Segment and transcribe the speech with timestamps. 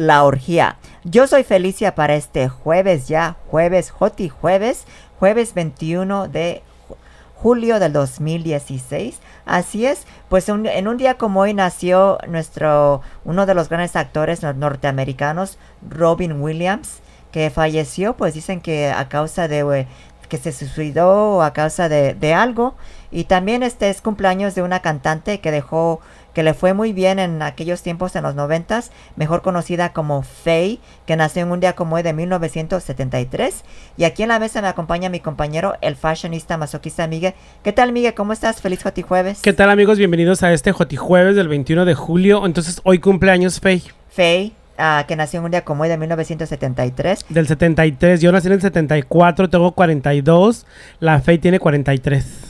[0.00, 0.78] La Orgía.
[1.04, 4.86] Yo soy Felicia para este jueves ya, jueves, Joti Jueves,
[5.18, 6.62] jueves 21 de
[7.34, 9.18] julio del 2016.
[9.44, 14.42] Así es, pues en un día como hoy nació nuestro, uno de los grandes actores
[14.42, 19.86] norteamericanos, Robin Williams, que falleció, pues dicen que a causa de eh,
[20.30, 22.74] que se suicidó o a causa de, de algo.
[23.10, 26.00] Y también este es cumpleaños de una cantante que dejó
[26.34, 30.78] que le fue muy bien en aquellos tiempos en los noventas, mejor conocida como Faye,
[31.06, 33.64] que nació en un día como hoy de 1973.
[33.96, 37.34] Y aquí en la mesa me acompaña mi compañero, el fashionista masoquista Miguel.
[37.62, 38.14] ¿Qué tal, Miguel?
[38.14, 38.60] ¿Cómo estás?
[38.60, 39.40] Feliz Joti Jueves.
[39.42, 39.98] ¿Qué tal, amigos?
[39.98, 42.46] Bienvenidos a este Joti Jueves del 21 de julio.
[42.46, 43.90] Entonces, hoy cumpleaños Faye.
[44.10, 47.26] Faye, uh, que nació en un día como hoy de 1973.
[47.28, 50.66] Del 73, yo nací en el 74, tengo 42,
[51.00, 52.49] la Faye tiene 43.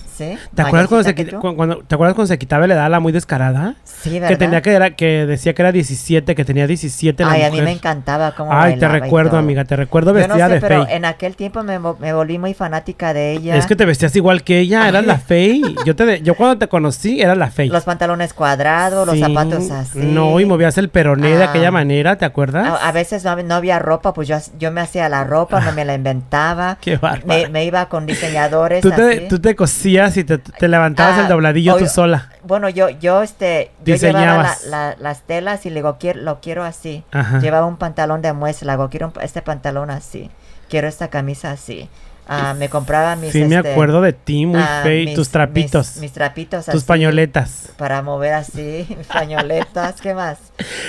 [0.55, 3.77] ¿Te, acuerdas cuando se, cuando, ¿Te acuerdas cuando se quitaba la edad la muy descarada?
[3.85, 4.29] Sí, ¿verdad?
[4.29, 7.51] Que, tenía que, era, que decía que era 17, que tenía 17 la Ay, a
[7.51, 10.87] mí me encantaba cómo Ay, te recuerdo, amiga, te recuerdo vestida no sé, de pero
[10.89, 13.57] en aquel tiempo me, me, volví muy fanática de ella.
[13.57, 15.75] Es que te vestías igual que ella, eras la Faye.
[15.85, 17.71] Yo, te, yo cuando te conocí, eras la Faye.
[17.71, 20.01] Los pantalones cuadrados, los zapatos así.
[20.01, 21.73] No, y movías el peroné de aquella ah.
[21.73, 22.79] manera, ¿te acuerdas?
[22.83, 25.95] A, veces no, había ropa, pues yo, yo me hacía la ropa, no me la
[25.95, 26.79] inventaba.
[26.81, 27.27] Qué bárbaro.
[27.27, 31.27] Me, me, iba con diseñadores Tú te, tú te cosías y te, te levantabas el
[31.27, 32.31] ah, dobladillo tú sola.
[32.43, 34.57] Bueno, yo, yo, este, yo llevaba
[34.99, 37.05] las telas y le digo, quiero, lo quiero así.
[37.41, 40.31] Llevaba un pantalón de muestra, le quiero este pantalón así.
[40.69, 41.89] Quiero esta camisa así.
[42.33, 43.33] Ah, me compraba mis.
[43.33, 44.85] Sí, me este, acuerdo de ti, muy ah.
[45.17, 45.97] Tus trapitos.
[45.97, 47.73] Mis, trapitos Tus pañoletas.
[47.77, 50.01] Para mover así, mis pañoletas.
[50.01, 50.39] ¿Qué más?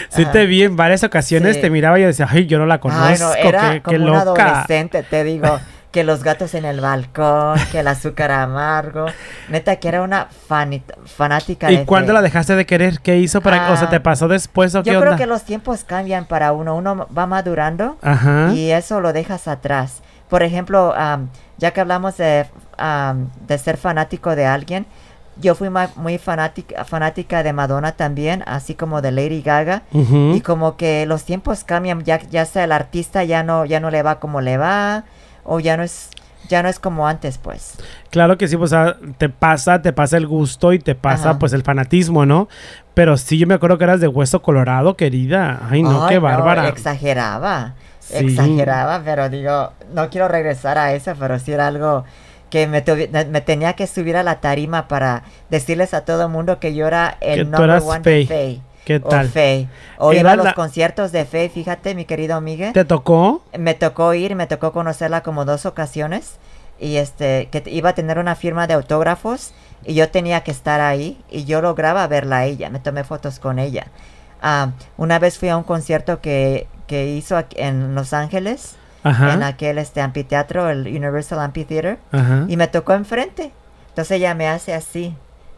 [0.10, 2.80] Sí, te vi en varias ocasiones, te miraba y yo decía, ay, yo no la
[2.80, 3.04] conozco.
[3.04, 5.60] Ay, no, era como qué una adolescente, te digo.
[5.91, 9.06] que los gatos en el balcón, que el azúcar amargo.
[9.50, 10.28] Neta, que era una
[11.06, 13.00] fanática ¿Y cuándo la dejaste de querer?
[13.02, 15.84] ¿Qué hizo para o te ah, pasó después o qué Yo creo que los tiempos
[15.84, 16.75] cambian para uno.
[16.75, 17.97] Uno va madurando
[18.53, 20.01] y eso lo dejas atrás.
[20.30, 20.94] Por ejemplo,
[21.57, 22.46] ya que hablamos de,
[23.47, 24.85] de ser fanático de alguien,
[25.38, 29.84] yo fui muy fanática, fanática de Madonna también, así como de Lady Gaga.
[29.91, 33.91] Y como que los tiempos cambian, ya, ya sea el artista ya no, ya no
[33.91, 35.03] le va como le va
[35.44, 36.09] o ya no es
[36.47, 37.75] ya no es como antes, pues.
[38.09, 38.74] Claro que sí, pues
[39.18, 42.50] te pasa, te pasa el gusto y te pasa pues el fanatismo, ¿no?
[42.94, 45.62] Pero sí, yo me acuerdo que eras de hueso colorado, querida.
[45.69, 46.68] Ay, no, qué bárbara.
[46.68, 47.75] exageraba,
[48.12, 52.03] exageraba, pero digo, no quiero regresar a eso, pero sí era algo
[52.50, 52.84] que me,
[53.30, 56.85] me, tenía que subir a la tarima para decirles a todo el mundo que yo
[56.85, 58.62] era el number one Faye.
[58.86, 59.31] ¿Qué tal?
[59.97, 62.74] O iba a los conciertos de Fe, fíjate, mi querido Miguel.
[62.74, 63.44] ¿Te tocó?
[63.58, 66.38] Me tocó ir, me tocó conocerla como dos ocasiones.
[66.80, 69.53] Y este, que iba a tener una firma de autógrafos.
[69.86, 71.22] Y yo tenía que estar ahí.
[71.30, 72.69] Y yo lograba verla a ella.
[72.69, 73.88] Me tomé fotos con ella.
[74.42, 78.78] Ah, una vez fui a un concierto que, que hizo en Los Ángeles.
[79.04, 82.00] En aquel este anfiteatro, el Universal Amphitheater.
[82.48, 83.51] Y me tocó enfrente.
[83.89, 85.16] Entonces ella me hace así,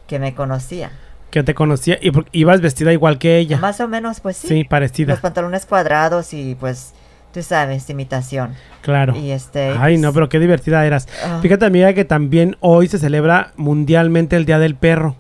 [0.08, 0.92] que me conocía
[1.34, 3.58] que te conocía y ibas vestida igual que ella.
[3.58, 4.48] Más o menos, pues sí.
[4.48, 5.14] Sí, parecida.
[5.14, 6.94] Los pantalones cuadrados y pues
[7.34, 8.54] tú sabes, imitación.
[8.82, 9.16] Claro.
[9.16, 9.74] Y este.
[9.80, 11.08] Ay, no, pero qué divertida eras.
[11.26, 11.40] Ah.
[11.42, 15.16] Fíjate, amiga, que también hoy se celebra mundialmente el Día del Perro.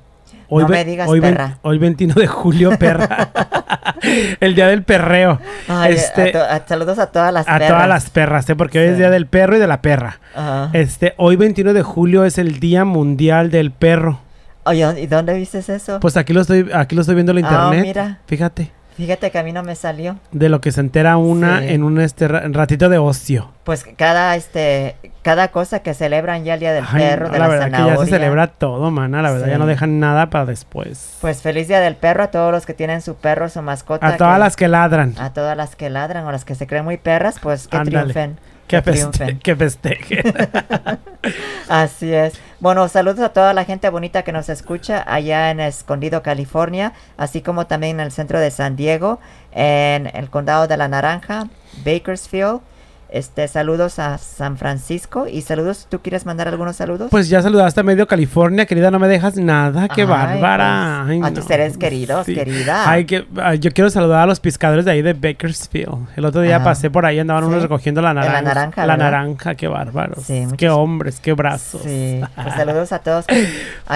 [0.50, 1.58] Hoy no me digas hoy perra.
[1.64, 3.30] hoy 21 de julio, perra.
[4.40, 5.40] el día del perreo.
[5.88, 6.32] este,
[6.68, 7.72] saludos a todas las perras.
[7.72, 8.56] A todas las perras, ¿eh?
[8.56, 10.20] porque hoy es día del perro y de la perra.
[10.74, 14.20] Este, hoy 21 de julio es el Día Mundial del Perro.
[14.66, 16.00] Oye, ¿y dónde viste eso?
[16.00, 17.86] Pues aquí lo estoy, aquí lo estoy viendo en la ah, internet.
[17.86, 18.20] mira.
[18.28, 18.72] Fíjate.
[18.96, 20.18] Fíjate que a mí no me salió.
[20.32, 23.52] De lo que se entera una en un este ratito de ocio.
[23.64, 27.72] Pues cada este cada cosa que celebran ya el día del perro, de la, verdad
[27.72, 31.18] que ya se celebra todo, mana, la verdad ya no dejan nada para después.
[31.22, 34.06] Pues feliz día del perro a todos los que tienen su perro, su mascota.
[34.06, 35.16] A todas las que ladran.
[35.18, 38.38] A todas las que ladran o las que se creen muy perras, pues que triunfen.
[38.68, 38.82] Que,
[39.56, 40.24] festeje.
[41.70, 42.34] Así es.
[42.60, 47.42] Bueno, saludos a toda la gente bonita que nos escucha allá en Escondido, California, así
[47.42, 49.20] como también en el centro de San Diego,
[49.52, 51.50] en el condado de la Naranja,
[51.86, 52.62] Bakersfield,
[53.14, 55.86] este, saludos a San Francisco y saludos.
[55.88, 57.12] ¿Tú quieres mandar algunos saludos?
[57.12, 59.88] Pues ya saludaste a medio California, querida, no me dejas nada.
[59.88, 61.04] Qué bárbara.
[61.06, 62.90] Pues, a tus seres queridos, querida.
[62.90, 63.24] Ay, que
[63.60, 66.08] yo quiero saludar a los pescadores de ahí de Bakersfield.
[66.16, 68.34] El otro día pasé por ahí, andaban unos recogiendo la naranja.
[68.34, 68.86] La naranja.
[68.88, 70.16] La naranja, qué bárbaro.
[70.58, 71.84] qué hombres, qué brazos.
[71.84, 72.20] Sí.
[72.42, 73.26] Pues saludos a todos.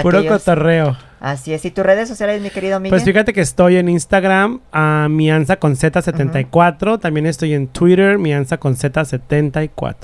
[0.03, 0.95] Puro cotorreo.
[1.19, 1.65] Así es.
[1.65, 2.91] ¿Y tus redes sociales, mi querido Miguel?
[2.91, 6.99] Pues fíjate que estoy en Instagram, a Mianza con Z74.
[6.99, 9.95] También estoy en Twitter, Mianza con Z74.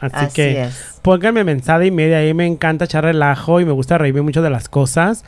[0.00, 0.68] Así, que
[1.02, 2.18] pónganme mensaje y media.
[2.18, 5.24] Ahí me encanta echar relajo y me gusta reírme mucho de las cosas.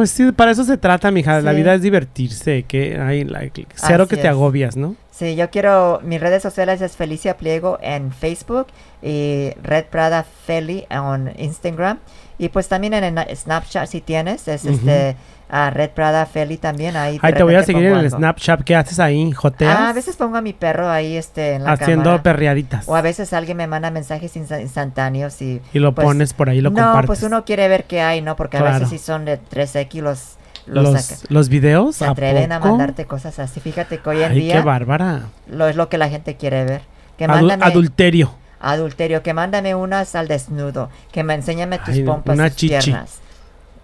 [0.00, 1.42] Pues sí, para eso se trata, mija.
[1.42, 3.30] La vida es divertirse, que hay
[3.74, 4.96] cero que te agobias, ¿no?
[5.10, 8.68] Sí, yo quiero, mis redes sociales es Felicia Pliego en Facebook
[9.02, 11.98] y Red Prada Feli en Instagram.
[12.38, 15.16] Y pues también en Snapchat si tienes, es este
[15.50, 17.18] a Red Prada Feli también ahí.
[17.22, 18.62] Ahí te voy a seguir en el Snapchat.
[18.62, 19.32] ¿Qué haces ahí?
[19.32, 19.76] ¿Joteas?
[19.78, 22.88] Ah, a veces pongo a mi perro ahí este, en la Haciendo perreaditas.
[22.88, 25.60] O a veces alguien me manda mensajes instantáneos y...
[25.72, 27.02] Y lo pues, pones por ahí, lo compartes.
[27.02, 28.36] No, pues uno quiere ver qué hay, ¿no?
[28.36, 30.36] Porque a veces si son de 3X los...
[30.66, 33.58] Los, los, videos se atreven a, mandarte cosas así.
[33.58, 34.56] Fíjate que hoy en Ay, día...
[34.56, 35.22] qué bárbara.
[35.50, 36.82] Lo es lo que la gente quiere ver.
[37.16, 38.30] Que adulterio
[38.60, 43.20] adulterio, que mándame unas al desnudo, que me enséñame tus pompas y piernas.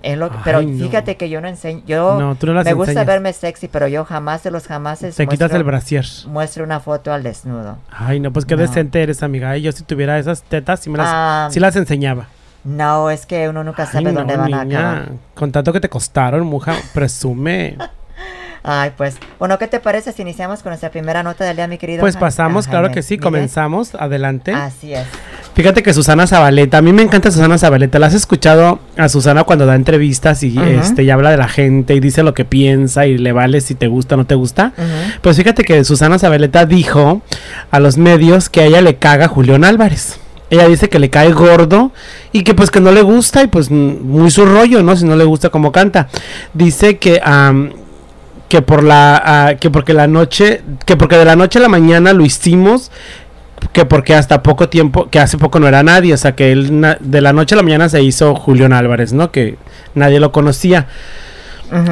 [0.06, 4.05] Es lo pero fíjate que yo no enseño, yo me gusta verme sexy, pero yo
[4.05, 6.06] jamás de los jamás Te quitas el brasier.
[6.29, 7.79] Muestro una foto al desnudo.
[7.91, 9.56] Ay, no, pues qué decente eres, amiga.
[9.56, 12.29] yo si tuviera esas tetas, sí, me las, ah, las enseñaba.
[12.62, 15.08] No, es que uno nunca sabe dónde van a acabar.
[15.35, 17.76] Con tanto que te costaron, mujer, presume.
[18.68, 21.78] Ay, pues, bueno, ¿qué te parece si iniciamos con nuestra primera nota del día, mi
[21.78, 22.00] querido?
[22.00, 24.52] Pues pasamos, claro que sí, comenzamos, adelante.
[24.52, 25.06] Así es.
[25.54, 29.44] Fíjate que Susana Zabaleta, a mí me encanta Susana Zabaleta, ¿la has escuchado a Susana
[29.44, 33.06] cuando da entrevistas y, este, y habla de la gente y dice lo que piensa
[33.06, 34.72] y le vale si te gusta o no te gusta?
[35.22, 37.22] Pues fíjate que Susana Zabaleta dijo
[37.70, 40.18] a los medios que a ella le caga Julián Álvarez
[40.50, 41.90] ella dice que le cae gordo
[42.32, 44.96] y que pues que no le gusta y pues muy su rollo, ¿no?
[44.96, 46.08] Si no le gusta como canta.
[46.54, 47.20] Dice que
[48.48, 51.69] que por la ah, que porque la noche que porque de la noche a la
[51.69, 52.90] mañana lo hicimos
[53.72, 56.96] que porque hasta poco tiempo que hace poco no era nadie o sea que él
[57.00, 59.56] de la noche a la mañana se hizo Julián Álvarez no que
[59.94, 60.87] nadie lo conocía.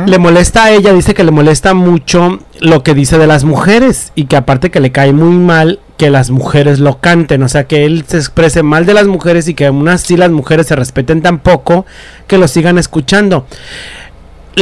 [0.06, 4.12] Le molesta a ella dice que le molesta mucho lo que dice de las mujeres
[4.14, 7.64] y que aparte que le cae muy mal que las mujeres lo canten o sea
[7.64, 10.76] que él se exprese mal de las mujeres y que aún así las mujeres se
[10.76, 11.86] respeten tan poco
[12.28, 13.46] que lo sigan escuchando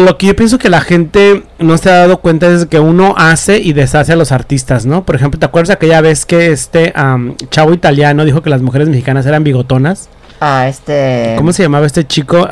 [0.01, 3.15] lo que yo pienso que la gente no se ha dado cuenta es que uno
[3.17, 5.05] hace y deshace a los artistas, ¿no?
[5.05, 6.93] Por ejemplo, ¿te acuerdas aquella vez que este
[7.51, 10.09] chavo italiano dijo que las mujeres mexicanas eran bigotonas?
[10.41, 11.35] Ah, este...
[11.37, 12.49] ¿Cómo se llamaba este chico?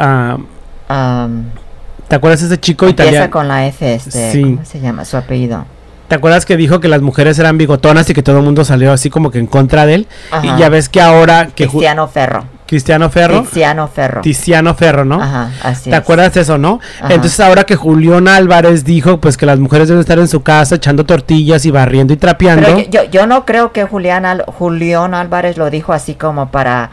[2.08, 3.30] ¿Te acuerdas de ese chico italiano?
[3.30, 4.42] con la F, este, sí.
[4.42, 5.64] ¿cómo se llama su apellido?
[6.08, 8.92] ¿Te acuerdas que dijo que las mujeres eran bigotonas y que todo el mundo salió
[8.92, 10.08] así como que en contra de él?
[10.42, 12.44] Y ya ves que ahora que Cristiano Ferro.
[12.70, 13.42] Cristiano Ferro.
[13.42, 14.20] Tiziano Ferro.
[14.20, 15.20] Tiziano Ferro, ¿no?
[15.20, 16.78] Ajá, así ¿Te acuerdas de eso, no?
[17.02, 20.76] Entonces ahora que Julián Álvarez dijo pues que las mujeres deben estar en su casa
[20.76, 22.78] echando tortillas y barriendo y trapeando.
[22.88, 26.90] yo, yo, no creo que Julián, Julián Álvarez lo dijo así como para,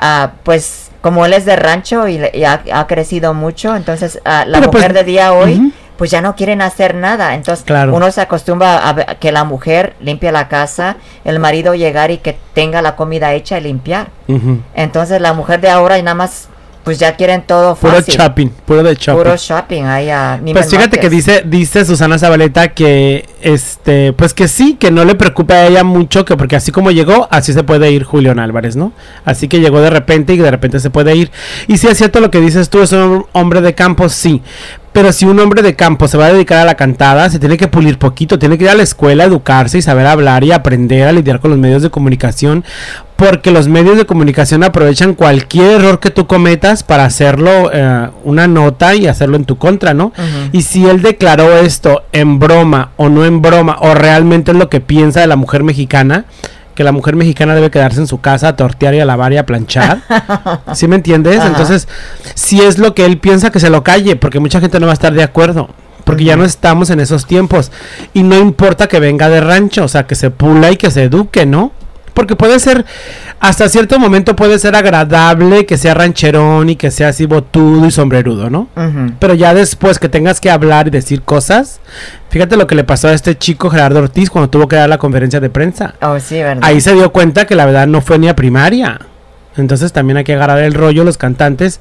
[0.00, 4.72] uh, pues como él es de rancho y, ha, crecido mucho, entonces uh, la pues,
[4.74, 7.34] mujer de día hoy pues ya no quieren hacer nada.
[7.34, 12.16] Entonces uno se acostumbra a que la mujer limpie la casa, el marido llegar y
[12.16, 14.08] que tenga la comida hecha y limpiar.
[14.74, 16.48] Entonces la mujer de ahora y nada más
[16.84, 18.14] pues ya quieren todo fácil.
[18.14, 19.22] Puro shopping, puro de shopping.
[19.22, 24.48] Puro shopping, ahí a Pues fíjate que dice, dice Susana Zabaleta que, este, pues que
[24.48, 27.62] sí, que no le preocupa a ella mucho, que porque así como llegó, así se
[27.62, 28.92] puede ir Julián Álvarez, ¿no?
[29.24, 31.30] Así que llegó de repente y de repente se puede ir.
[31.68, 34.42] Y si es cierto lo que dices tú, es un hombre de campo, sí.
[34.92, 37.56] Pero si un hombre de campo se va a dedicar a la cantada, se tiene
[37.56, 41.06] que pulir poquito, tiene que ir a la escuela, educarse y saber hablar y aprender
[41.06, 42.64] a lidiar con los medios de comunicación,
[43.14, 48.48] porque los medios de comunicación aprovechan cualquier error que tú cometas para hacerlo eh, una
[48.48, 50.12] nota y hacerlo en tu contra, ¿no?
[50.50, 54.68] Y si él declaró esto en broma o no en broma, o realmente es lo
[54.68, 56.24] que piensa de la mujer mexicana,
[56.80, 59.36] que la mujer mexicana debe quedarse en su casa a tortear y a lavar y
[59.36, 60.00] a planchar.
[60.72, 61.44] ¿Sí me entiendes?
[61.44, 61.86] Entonces,
[62.34, 64.92] si es lo que él piensa, que se lo calle, porque mucha gente no va
[64.92, 65.68] a estar de acuerdo.
[66.04, 67.70] Porque ya no estamos en esos tiempos.
[68.14, 71.02] Y no importa que venga de rancho, o sea, que se pula y que se
[71.02, 71.72] eduque, ¿no?
[72.20, 72.84] Porque puede ser,
[73.40, 77.90] hasta cierto momento puede ser agradable que sea rancherón y que sea así botudo y
[77.90, 78.68] sombrerudo, ¿no?
[79.18, 81.80] Pero ya después que tengas que hablar y decir cosas,
[82.28, 84.98] fíjate lo que le pasó a este chico Gerardo Ortiz cuando tuvo que dar la
[84.98, 85.94] conferencia de prensa.
[86.02, 86.62] Oh, sí, ¿verdad?
[86.62, 89.00] Ahí se dio cuenta que la verdad no fue ni a primaria.
[89.60, 91.80] Entonces también hay que agarrar el rollo los cantantes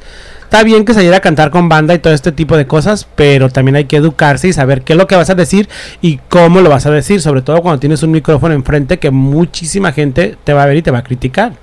[0.50, 3.50] Está bien que se a cantar con banda y todo este tipo de cosas, pero
[3.50, 5.70] también hay que educarse y saber qué es lo que vas a decir
[6.02, 9.92] y cómo lo vas a decir, sobre todo cuando tienes un micrófono enfrente que muchísima
[9.92, 11.54] gente te va a ver y te va a criticar.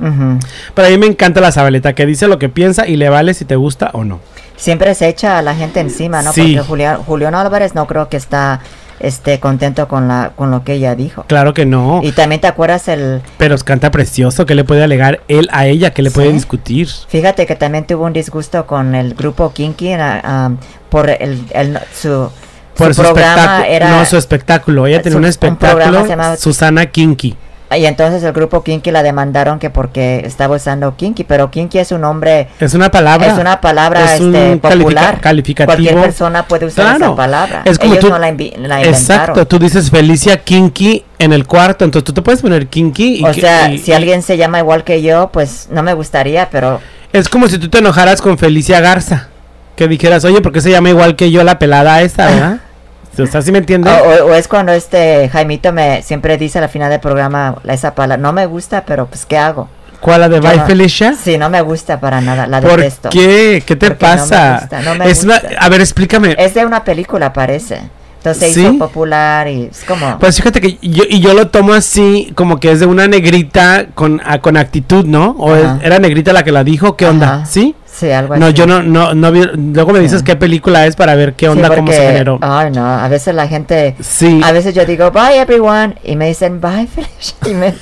[0.00, 3.34] Pero a mí me encanta la Zabaleta, que dice lo que piensa y le vale
[3.34, 4.18] si te gusta o no.
[4.56, 6.32] Siempre se echa a la gente encima, ¿no?
[6.32, 8.58] Porque Julián, Julián Álvarez no creo que está
[9.06, 11.24] esté contento con la con lo que ella dijo.
[11.26, 12.00] Claro que no.
[12.02, 15.92] Y también te acuerdas el Pero canta precioso, ¿qué le puede alegar él a ella?
[15.92, 16.88] ¿Qué le puede discutir?
[17.08, 20.50] Fíjate que también tuvo un disgusto con el grupo Kinky ah,
[20.88, 21.44] por el,
[21.92, 22.30] su
[22.76, 26.04] por su, programa era no su espectáculo ella tenía un espectáculo
[26.36, 27.36] Susana Kinky
[27.76, 31.90] Y entonces el grupo Kinky la demandaron que porque estaba usando Kinky, pero Kinky es
[31.90, 33.26] un nombre, Es una palabra.
[33.32, 35.20] es una palabra Es un este, califica- popular.
[35.20, 35.74] calificativo.
[35.74, 37.06] Cualquier persona puede usar Claro.
[37.06, 37.62] esa palabra.
[37.64, 38.84] Es como Ellos tú- no la, la inventaron.
[38.84, 43.16] Exacto, tú dices Felicia Kinky en el cuarto, entonces tú te puedes poner Kinky.
[43.20, 45.94] Y O sea, y- si y- alguien se llama igual que yo, pues no me
[45.94, 46.80] gustaría, pero
[47.12, 49.28] Es como si tú te enojaras con Felicia Garza.
[49.74, 52.58] Que dijeras, oye, ¿por qué se llama igual que yo la pelada esa, verdad?
[53.18, 53.92] O sea, ¿sí me entiendes?
[53.92, 57.94] O, o- o es cuando este Jaimito me siempre dice al final del programa esa
[57.94, 59.68] palabra, no me gusta, pero pues ¿qué hago?
[60.00, 61.14] ¿Cuál la de Bye no- Felicia?
[61.14, 63.08] Sí, no me gusta para nada, la ¿Por detesto.
[63.10, 63.62] qué?
[63.66, 64.58] ¿Qué te Porque no me pasa?
[64.60, 65.56] gusta, no me es una- gusta.
[65.58, 66.34] a ver, explícame.
[66.38, 67.80] Es de una película, parece.
[68.18, 68.60] Entonces se ¿Sí?
[68.62, 70.18] hizo popular y es como...
[70.18, 73.86] Pues fíjate que yo, y yo lo tomo así, como que es de una negrita
[73.94, 75.36] con, ah, con actitud, ¿no?
[75.38, 77.34] O es- era negrita la que la dijo, ¿qué onda?
[77.36, 77.46] Ajá.
[77.46, 77.74] ¿Sí?
[77.94, 78.54] Sí, algo No, así.
[78.54, 80.24] yo no, no, no vi, luego me dices Sí.
[80.24, 82.38] qué película es para ver qué Sí, onda, cómo se porque- generó.
[82.42, 83.94] Ay, no, a veces la gente...
[84.00, 84.40] Sí.
[84.44, 87.36] A veces yo digo, bye everyone, y me dicen, bye Felicia.
[87.46, 87.74] Y me,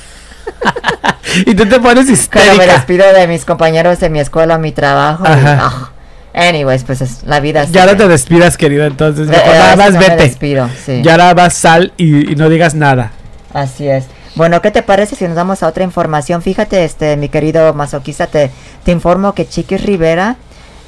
[1.46, 2.64] y tú te pones cuando me histérica.
[2.74, 5.24] despido de mis compañeros de mi escuela mi trabajo.
[5.24, 5.58] y, Ajá.
[5.62, 5.90] ah,
[6.34, 9.28] anyways, pues es, la vida Ya no te despidas, querido, entonces.
[9.28, 10.22] A nada más no me vete.
[10.24, 11.00] despido, sí.
[11.02, 13.12] Ya nada más sal y, y no digas nada.
[13.54, 14.04] Así es.
[14.34, 16.40] Bueno, ¿qué te parece si nos damos a otra información?
[16.42, 18.50] Fíjate, este, mi querido masoquista, te,
[18.84, 20.36] te informo que Chiquis Rivera,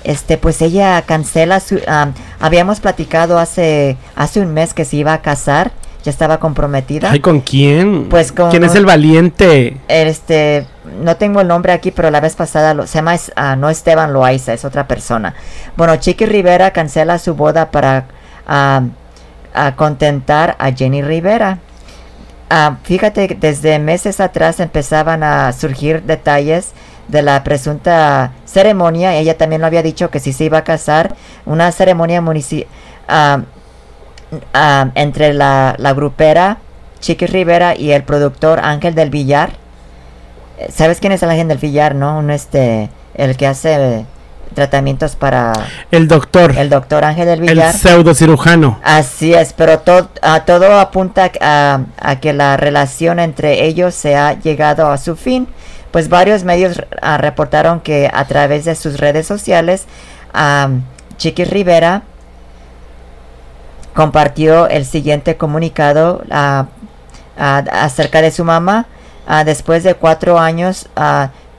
[0.03, 5.13] este, pues ella cancela su, am, habíamos platicado hace, hace un mes que se iba
[5.13, 5.73] a casar,
[6.03, 7.11] ya estaba comprometida.
[7.11, 8.09] Ay, ¿con quién?
[8.09, 9.79] Pues con ¿Quién es el valiente?
[9.89, 10.67] Este,
[11.03, 13.69] no tengo el nombre aquí, pero la vez pasada lo, se llama, es- ah, no
[13.71, 15.35] Esteban Loaiza, es otra persona.
[15.77, 18.07] Bueno, Chiqui Rivera cancela su boda para
[18.47, 18.83] ah,
[19.77, 21.59] contentar a Jenny Rivera.
[22.57, 26.71] Ah, fíjate, que desde meses atrás empezaban a surgir detalles
[27.09, 29.17] de la presunta ceremonia.
[29.17, 32.69] Ella también lo había dicho que si se iba a casar, una ceremonia munici-
[33.09, 33.41] ah,
[34.53, 36.59] ah, entre la, la grupera
[37.01, 39.51] Chiqui Rivera y el productor Ángel del Villar.
[40.59, 42.19] Eh, ¿Sabes quién es el Ángel del Villar, no?
[42.19, 44.07] Un este, el que hace
[44.55, 45.53] tratamientos para
[45.91, 46.57] El doctor.
[46.57, 47.73] el doctor Ángel del El Villar.
[47.73, 48.79] pseudo cirujano.
[48.83, 54.17] Así es, pero to- a todo apunta a, a que la relación entre ellos se
[54.17, 55.49] ha llegado a su fin.
[55.91, 56.81] Pues varios medios
[57.19, 59.85] reportaron que a través de sus redes sociales,
[61.19, 62.03] Chiqui Rivera
[63.95, 66.23] compartió el siguiente comunicado
[67.37, 68.87] acerca de su mamá.
[69.45, 70.89] Después de cuatro años,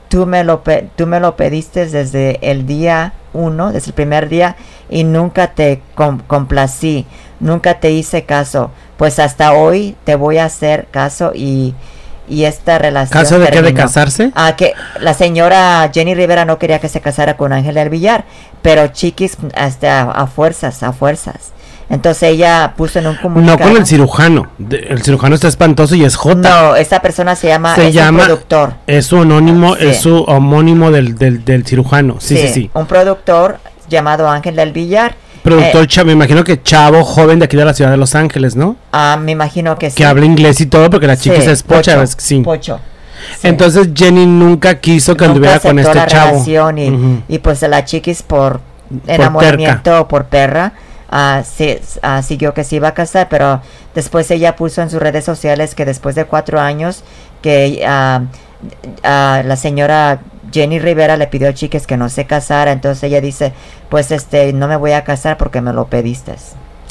[0.08, 0.62] tú, me lo
[0.96, 4.56] tú me lo pediste desde el día uno, desde el primer día,
[4.88, 7.06] y nunca te com- complací,
[7.40, 8.70] nunca te hice caso.
[8.96, 11.74] Pues hasta hoy te voy a hacer caso y,
[12.28, 13.22] y esta relación.
[13.22, 13.60] ¿Caso de qué?
[13.60, 14.32] ¿De casarse?
[14.34, 18.24] Ah, que la señora Jenny Rivera no quería que se casara con Ángel del Villar,
[18.62, 21.52] pero Chiquis hasta a fuerzas, a fuerzas.
[21.88, 23.58] Entonces ella puso en un No comunicado.
[23.70, 24.48] con el cirujano.
[24.70, 26.34] El cirujano está espantoso y es J.
[26.36, 28.74] No, esta persona se llama, Se es un llama- productor.
[28.88, 29.86] Es su anónimo, Sí.
[29.86, 32.16] es su homónimo del, del, del cirujano.
[32.18, 32.70] Sí, sí, sí.
[32.74, 35.14] Un productor llamado Ángel del Villar.
[35.44, 38.16] Productor, Eh, cha- me imagino que chavo, joven de aquí de la ciudad de Los
[38.16, 38.74] Ángeles, ¿no?
[38.92, 39.96] ah, me imagino que sí.
[39.96, 42.40] Que habla inglés y todo, porque la chica Sí, es pocha, Pocho, sí.
[42.40, 42.80] Pocho.
[43.40, 43.46] Sí.
[43.46, 46.44] Entonces Jenny nunca quiso que anduviera con este la chavo.
[46.46, 47.22] y, Ujú.
[47.28, 48.60] y pues la chiquis por
[49.06, 50.72] enamoramiento o por perra
[51.16, 53.60] ah, siguió que se iba a casar, pero
[53.94, 57.04] después ella puso en sus redes sociales que después de cuatro años
[57.42, 58.22] que ah,
[59.02, 60.20] la señora
[60.52, 63.52] Jenny Rivera le pidió a Chiquis que no se casara, entonces ella dice,
[63.88, 66.34] pues este, no me voy a casar porque me lo pediste.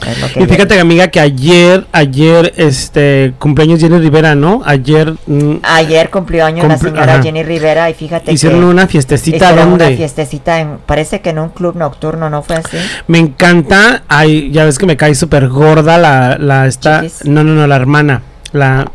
[0.02, 4.62] Que Y fíjate amiga que ayer, ayer, este, cumpleaños Jenny Rivera, ¿no?
[4.66, 7.24] Ayer mm, Ayer cumplió años la Cumpli- señora ajá.
[7.24, 11.30] Jenny Rivera y fíjate hicieron que una fiestecita hicieron donde una fiestecita en, parece que
[11.30, 12.78] en un club nocturno, ¿no fue así?
[13.08, 17.26] me encanta, ay, ya ves que me cae súper gorda la, la esta, Chiquis.
[17.26, 18.22] no, no, no, la hermana,
[18.52, 18.92] la,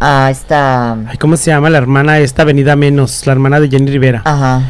[0.00, 1.70] Ah, esta, ay, ¿cómo se llama?
[1.70, 4.22] La hermana esta Avenida Menos, la hermana de Jenny Rivera.
[4.24, 4.60] ajá,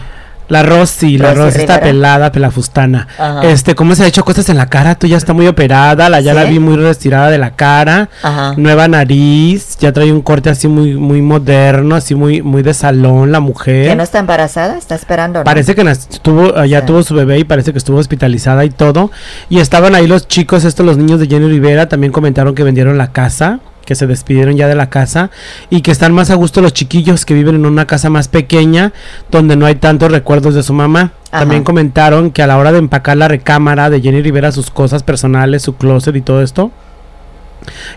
[0.49, 3.09] La Rosy, la Rosy Rosy está pelada, pelafustana.
[3.19, 3.43] Ajá.
[3.45, 4.95] Este, ¿cómo se ha hecho cosas en la cara?
[4.95, 8.09] Tú ya está muy operada, la ya la vi muy retirada de la cara.
[8.23, 8.55] ajá.
[8.57, 13.33] Nueva nariz, ya trae un corte así muy muy moderno, así muy muy de salón
[13.33, 13.89] la mujer.
[13.89, 14.77] ¿Que no está embarazada?
[14.77, 15.39] ¿Está esperando?
[15.41, 15.45] no?
[15.45, 16.87] Parece que nas- tuvo, eh, ya Sí.
[16.87, 19.11] tuvo su bebé y parece que estuvo hospitalizada y todo.
[19.49, 22.99] Y estaban ahí los chicos, estos los niños de Jenny Rivera, también comentaron que vendieron
[22.99, 25.31] la casa, que se despidieron ya de la casa
[25.71, 28.93] y que están más a gusto los chiquillos que viven en una casa más pequeña
[29.31, 31.13] donde no hay tantos recuerdos de su mamá.
[31.31, 31.41] Ajá.
[31.41, 35.03] También comentaron que a la hora de empacar la recámara de Jenny Rivera sus cosas
[35.03, 36.71] personales, su closet y todo esto,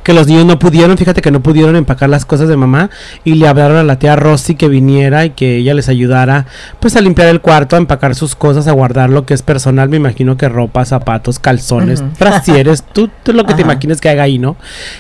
[0.04, 2.90] que los niños no pudieron, fíjate que no pudieron empacar las cosas de mamá
[3.24, 6.46] y le hablaron a la tía Rosy que viniera y que ella les ayudara
[6.80, 9.90] pues a limpiar el cuarto, a empacar sus cosas, a guardar lo que es personal,
[9.90, 14.24] me imagino que ropa, zapatos, calzones, trasieres, tú, tú lo que te imagines que haga
[14.24, 14.56] ahí, ¿no?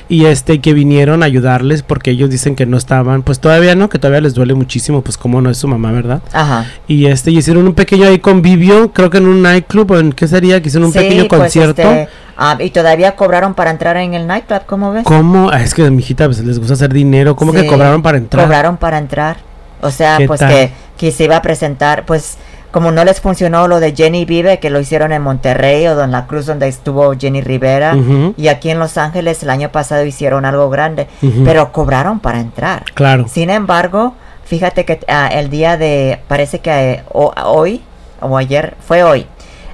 [0.10, 3.90] Y este que vinieron a ayudarles porque ellos dicen que no estaban, pues todavía no,
[3.90, 6.22] que todavía les duele muchísimo, pues como no es su mamá, ¿verdad?
[6.34, 6.66] Ajá.
[6.88, 10.12] Y este y hicieron un pequeño ahí convivio, creo que en un nightclub o en
[10.14, 11.82] qué sería, que hicieron un Sí, pequeño pues, concierto.
[11.82, 15.04] este, ah, y todavía cobraron para entrar en el nightclub, ¿cómo ves?
[15.04, 15.50] ¿Cómo?
[15.52, 17.36] Ah, Es que mijita pues, les gusta hacer dinero.
[17.36, 18.46] ¿Cómo que cobraron para entrar?
[18.46, 19.38] Cobraron para entrar.
[19.82, 22.38] O sea, ¿Qué pues que, que se iba a presentar, pues
[22.72, 26.12] como no les funcionó lo de Jenny Vive, que lo hicieron en Monterrey o en
[26.12, 27.96] la Cruz donde estuvo Jenny Rivera,
[28.36, 31.08] y aquí en Los Ángeles el año pasado hicieron algo grande,
[31.44, 32.84] pero cobraron para entrar.
[32.94, 33.28] Claro.
[33.28, 34.14] Sin embargo,
[34.46, 37.82] fíjate que ah, el día de, parece que eh, hoy
[38.20, 39.28] o ayer, fue hoy,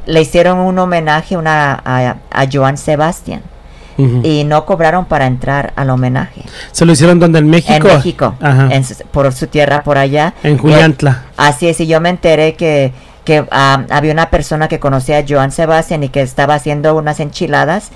[0.05, 3.41] le hicieron un homenaje una, a, a Joan Sebastián
[4.24, 6.41] y no cobraron para entrar al homenaje.
[6.72, 7.38] ¿Se lo hicieron donde?
[7.39, 7.88] ¿En México?
[7.88, 8.69] En México, Ajá.
[8.72, 10.33] en su- por su tierra por allá.
[10.41, 11.22] En Y- Juliantla.
[11.38, 12.91] Así es, y yo me enteré que,
[13.24, 17.19] que ah, había una persona que conocía a Joan Sebastián y que estaba haciendo unas
[17.19, 17.89] enchiladas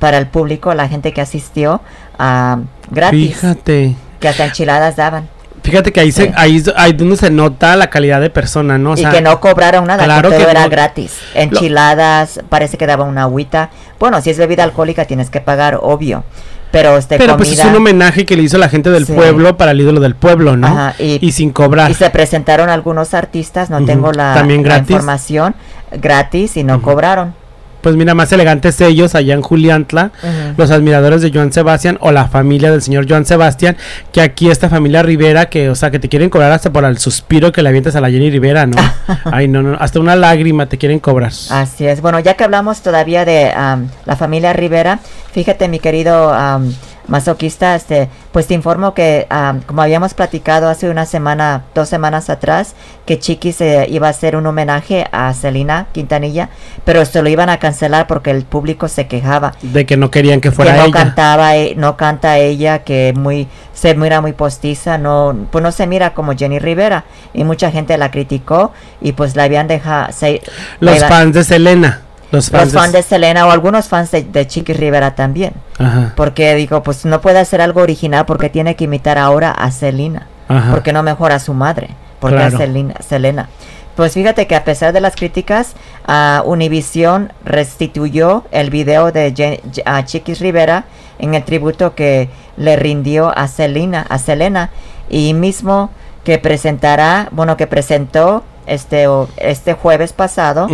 [0.00, 1.80] para el público, la gente que asistió,
[2.18, 2.58] ah,
[2.90, 3.94] gratis, Fíjate.
[4.18, 5.28] que hasta enchiladas daban.
[5.64, 6.24] Fíjate que ahí, Sí.
[6.26, 8.92] se, ahí ahí donde se nota la calidad de persona, ¿no?
[8.92, 10.68] O y que no cobraron nada, claro que todo que era no.
[10.70, 11.18] gratis.
[11.34, 13.70] Enchiladas, parece que daba una agüita.
[13.98, 16.22] Bueno, si es bebida alcohólica tienes que pagar, obvio.
[16.70, 19.12] Pero este Pero comida pues es un homenaje que le hizo la gente del Sí.
[19.12, 20.66] pueblo para el ídolo del pueblo, ¿no?
[20.66, 21.90] Ajá, y- y, sin cobrar.
[21.90, 24.90] y se presentaron algunos artistas, no tengo la, ¿También la gratis?
[24.90, 25.54] información,
[25.92, 27.34] gratis y no cobraron.
[27.84, 30.10] Pues mira, más elegantes ellos allá en Juliantla,
[30.56, 33.76] los admiradores de Joan Sebastián o la familia del señor Joan Sebastián,
[34.10, 36.96] que aquí esta familia Rivera, que, o sea, que te quieren cobrar hasta por el
[36.96, 38.78] suspiro que le avientas a la Jenny Rivera, ¿no?
[39.26, 41.32] Ay, no, no, hasta una lágrima te quieren cobrar.
[41.50, 42.00] Así es.
[42.00, 45.00] Bueno, ya que hablamos todavía de la familia Rivera,
[45.32, 46.72] fíjate mi querido am,
[47.06, 49.26] masoquista, este, pues te informo que
[49.66, 52.74] como habíamos platicado hace una semana, dos semanas atrás,
[53.06, 56.48] que Chiquis eh, iba a hacer un homenaje a Celina Quintanilla,
[56.84, 59.52] pero esto lo iban a cancelar porque el público se quejaba.
[59.62, 60.92] De que no querían que fuera que no ella.
[60.92, 65.86] cantaba, eh, no canta ella, que muy se mira muy postiza, no, pues no se
[65.86, 70.40] mira como Jenny Rivera y mucha gente la criticó y pues la habían dejado, se,
[70.80, 72.00] Los la- fans de Selena.
[72.30, 75.52] Los fans, los fans de Selena o algunos fans de, de Chiquis Rivera también.
[75.78, 79.70] Ajá, Porque digo, pues no puede hacer algo original porque tiene que imitar ahora a
[79.70, 80.26] Selena.
[80.48, 80.70] ajá.
[80.72, 81.90] Porque no mejora a su madre.
[82.20, 82.56] Porque Claro.
[82.56, 83.48] a Selena, Selena.
[83.96, 85.74] Pues fíjate que a pesar de las críticas,
[86.06, 90.84] a Univision restituyó el video de Jen- a Chiquis Rivera
[91.18, 94.70] en el tributo que le rindió a Selena, a Selena
[95.08, 95.90] y mismo
[96.24, 100.68] que presentará, bueno, que presentó este este jueves pasado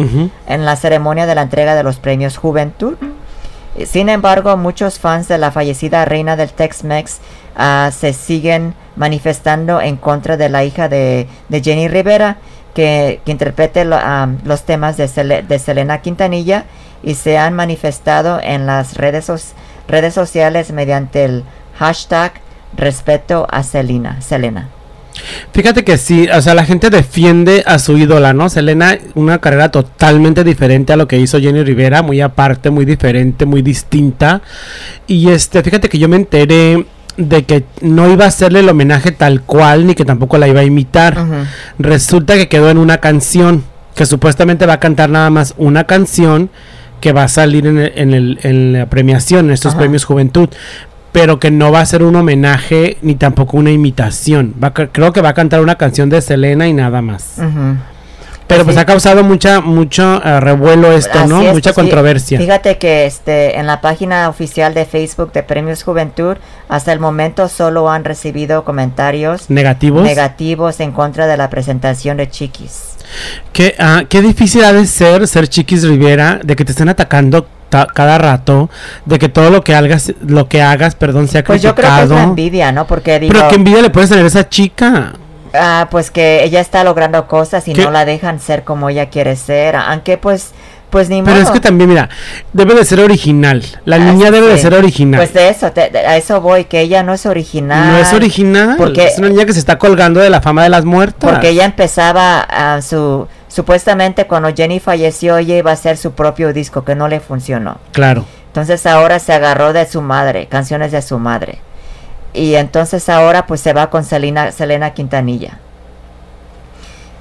[0.46, 2.94] en la ceremonia de la entrega de los premios Juventud.
[3.86, 7.18] Sin embargo, muchos fans de la fallecida reina del Tex-Mex
[7.56, 12.38] ah, se siguen manifestando en contra de la hija de, de Jenny Rivera,
[12.74, 16.64] que, que interprete lo- ah, los temas de, Sele- de Selena Quintanilla
[17.02, 19.30] y se han manifestado en las redes,
[19.88, 21.44] redes sociales mediante el
[21.78, 22.32] hashtag
[22.76, 24.20] respeto a Selena.
[24.20, 24.68] Selena.
[25.52, 28.48] Fíjate que sí, o sea, la gente defiende a su ídola, ¿no?
[28.48, 33.46] Selena, una carrera totalmente diferente a lo que hizo Jenny Rivera, muy aparte, muy diferente,
[33.46, 34.42] muy distinta.
[35.06, 39.10] Y este, fíjate que yo me enteré de que no iba a hacerle el homenaje
[39.12, 41.18] tal cual, ni que tampoco la iba a imitar.
[41.78, 46.50] Resulta que quedó en una canción, que supuestamente va a cantar nada más una canción
[47.00, 49.80] que va a salir en, el- en, el- en la premiación, en estos Ajá.
[49.80, 50.48] premios Juventud,
[51.12, 54.54] pero que no va a ser un homenaje ni tampoco una imitación.
[54.62, 57.38] Va creo que va a cantar una canción de Selena y nada más.
[58.46, 58.80] Pero pues sí.
[58.80, 61.40] ha causado mucha mucho eh, revuelo esto, ¿no?
[61.40, 62.36] Es, mucha pues, controversia.
[62.36, 66.36] Fíjate que este en la página oficial de Facebook de Premios Juventud
[66.68, 70.02] hasta el momento solo han recibido comentarios Negativos.
[70.02, 72.96] negativos en contra de la presentación de Chiquis.
[73.52, 77.44] Qué, ah, qué difícil ha de ser ser Chiquis Rivera, de que te estén atacando
[77.44, 78.68] ta- cada rato,
[79.06, 81.92] de que todo lo que hagas, lo que hagas, perdón, sea Pues yo creo que
[81.92, 82.14] es criticado.
[82.16, 82.86] la envidia, ¿no?
[82.86, 85.12] Porque digo, Pero qué envidia le puedes tener a esa chica.
[85.54, 87.82] ah, pues que ella está logrando cosas y ¿Qué?
[87.84, 90.52] no la dejan ser como ella quiere ser, aunque pues
[90.90, 91.44] pues ni Pero modo.
[91.44, 92.08] es que también, mira,
[92.52, 93.64] debe de ser original.
[93.84, 95.20] La Ah, niña sí, debe de ser original.
[95.20, 97.92] Pues de eso, te- de- a eso voy, que ella no es original.
[97.92, 98.74] no es original.
[98.76, 101.30] porque- es una niña que se está colgando de la fama de las muertas.
[101.30, 106.54] Porque ella empezaba a su supuestamente cuando Jenny falleció ella iba a hacer su propio
[106.54, 107.76] disco que no le funcionó.
[107.92, 108.24] Claro.
[108.46, 111.58] Entonces ahora se agarró de su madre, canciones de su madre.
[112.32, 115.58] Y entonces ahora pues se va con Selena, Selena Quintanilla.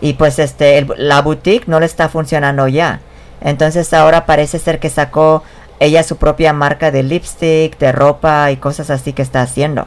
[0.02, 3.02] Y pues este el- la boutique no le está funcionando ya.
[3.42, 5.44] Entonces ahora parece ser que sacó
[5.80, 9.86] ella su propia marca de lipstick, de ropa y cosas así que está haciendo.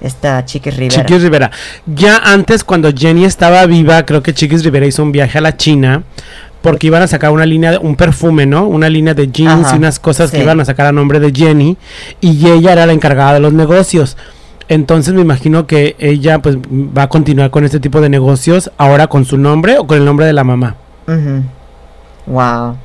[0.00, 1.02] Esta Chiquis Rivera.
[1.04, 1.50] Chiquis Rivera.
[1.86, 5.56] Ya antes, cuando Jenny estaba viva, creo que Chiquis Rivera hizo un viaje a la
[5.56, 6.02] China
[6.62, 8.66] porque iban a sacar una línea, de- un perfume, ¿no?
[8.66, 11.32] Una línea de jeans Ajá, y unas cosas que iban a sacar a nombre de
[11.32, 11.76] Jenny
[12.20, 14.16] y ella era la encargada de los negocios.
[14.68, 19.06] Entonces me imagino que ella pues va a continuar con este tipo de negocios ahora
[19.06, 20.74] con su nombre o con el nombre de la mamá.
[22.26, 22.76] Wow.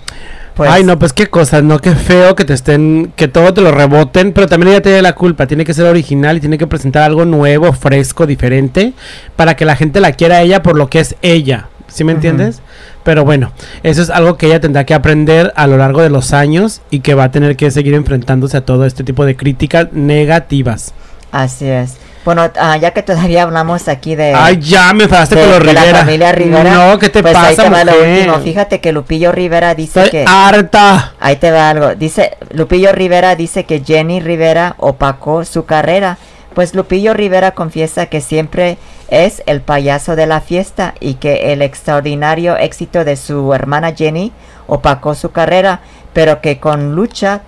[0.55, 3.61] Pues, Ay, no, pues qué cosas, no, qué feo que te estén, que todo te
[3.61, 6.67] lo reboten, pero también ella tiene la culpa, tiene que ser original y tiene que
[6.67, 8.93] presentar algo nuevo, fresco, diferente,
[9.35, 12.11] para que la gente la quiera a ella por lo que es ella, ¿sí me
[12.11, 12.61] entiendes?
[13.03, 16.33] Pero bueno, eso es algo que ella tendrá que aprender a lo largo de los
[16.33, 19.91] años y que va a tener que seguir enfrentándose a todo este tipo de críticas
[19.91, 20.93] negativas.
[21.31, 21.97] Así es.
[22.25, 24.33] Bueno, ah, ya que todavía hablamos aquí de...
[24.33, 25.85] Ay, ya me enfadaste con los Rivera.
[25.91, 26.73] la familia Rivera.
[26.73, 28.17] No, ¿qué te pues ahí pasa, te va lo mujer?
[28.19, 28.39] último.
[28.39, 30.25] Fíjate que Lupillo Rivera dice Estoy que...
[30.27, 31.13] harta.
[31.19, 31.95] Ahí te va algo.
[31.95, 36.17] Dice, Lupillo Rivera dice que Jenny Rivera opacó su carrera.
[36.53, 38.77] Pues Lupillo Rivera confiesa que siempre
[39.09, 44.31] es el payaso de la fiesta y que el extraordinario éxito de su hermana Jenny
[44.67, 45.81] opacó su carrera,
[46.13, 47.41] pero que con lucha,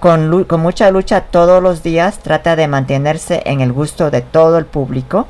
[0.00, 4.58] con, con mucha lucha todos los días trata de mantenerse en el gusto de todo
[4.58, 5.26] el público.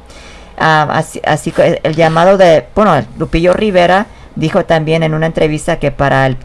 [0.59, 1.53] Ah, así, así
[1.83, 6.37] el, llamado de, bueno, Lupillo Rivera dijo también en una entrevista que para el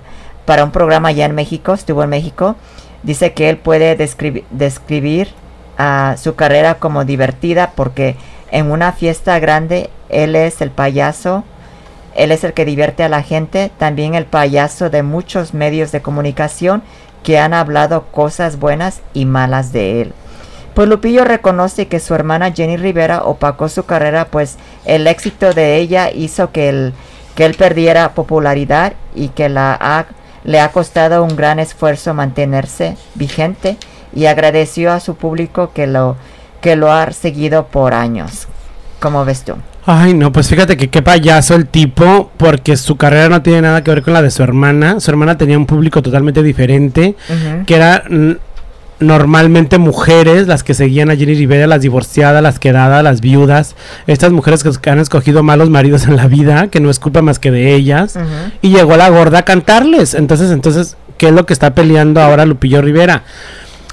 [0.45, 2.57] para un programa allá en México, estuvo en México,
[3.01, 5.29] dice que él puede describi- describir
[5.77, 8.17] a su carrera como divertida porque
[8.51, 11.45] en una fiesta grande él es el payaso,
[12.15, 16.01] él es el que divierte a la gente, también el payaso de muchos medios de
[16.01, 16.83] comunicación
[17.23, 20.13] que han hablado cosas buenas y malas de él.
[20.73, 25.77] Pues Lupillo reconoce que su hermana Jenny Rivera opacó su carrera, pues el éxito de
[25.77, 26.93] ella hizo que él,
[27.35, 30.05] que él perdiera popularidad y que la ha-
[30.43, 33.77] le ha costado un gran esfuerzo mantenerse vigente
[34.13, 36.15] y agradeció a su público que lo,
[36.59, 38.47] que lo ha seguido por años.
[38.99, 39.53] ¿Cómo ves tú?
[39.85, 43.83] Ay, no, pues fíjate que qué payaso el tipo, porque su carrera no tiene nada
[43.83, 44.99] que ver con la de su hermana.
[45.01, 47.15] Su hermana tenía un público totalmente diferente,
[47.65, 48.03] que era
[48.99, 53.75] normalmente mujeres las que seguían a Jenny Rivera, las divorciadas, las quedadas, las viudas,
[54.07, 57.39] estas mujeres que, han escogido malos maridos en la vida, que no es culpa más
[57.39, 58.17] que de ellas.
[58.61, 60.13] Y llegó la gorda a cantarles.
[60.13, 63.23] Entonces, entonces, ¿qué es lo que está peleando ahora Lupillo Rivera?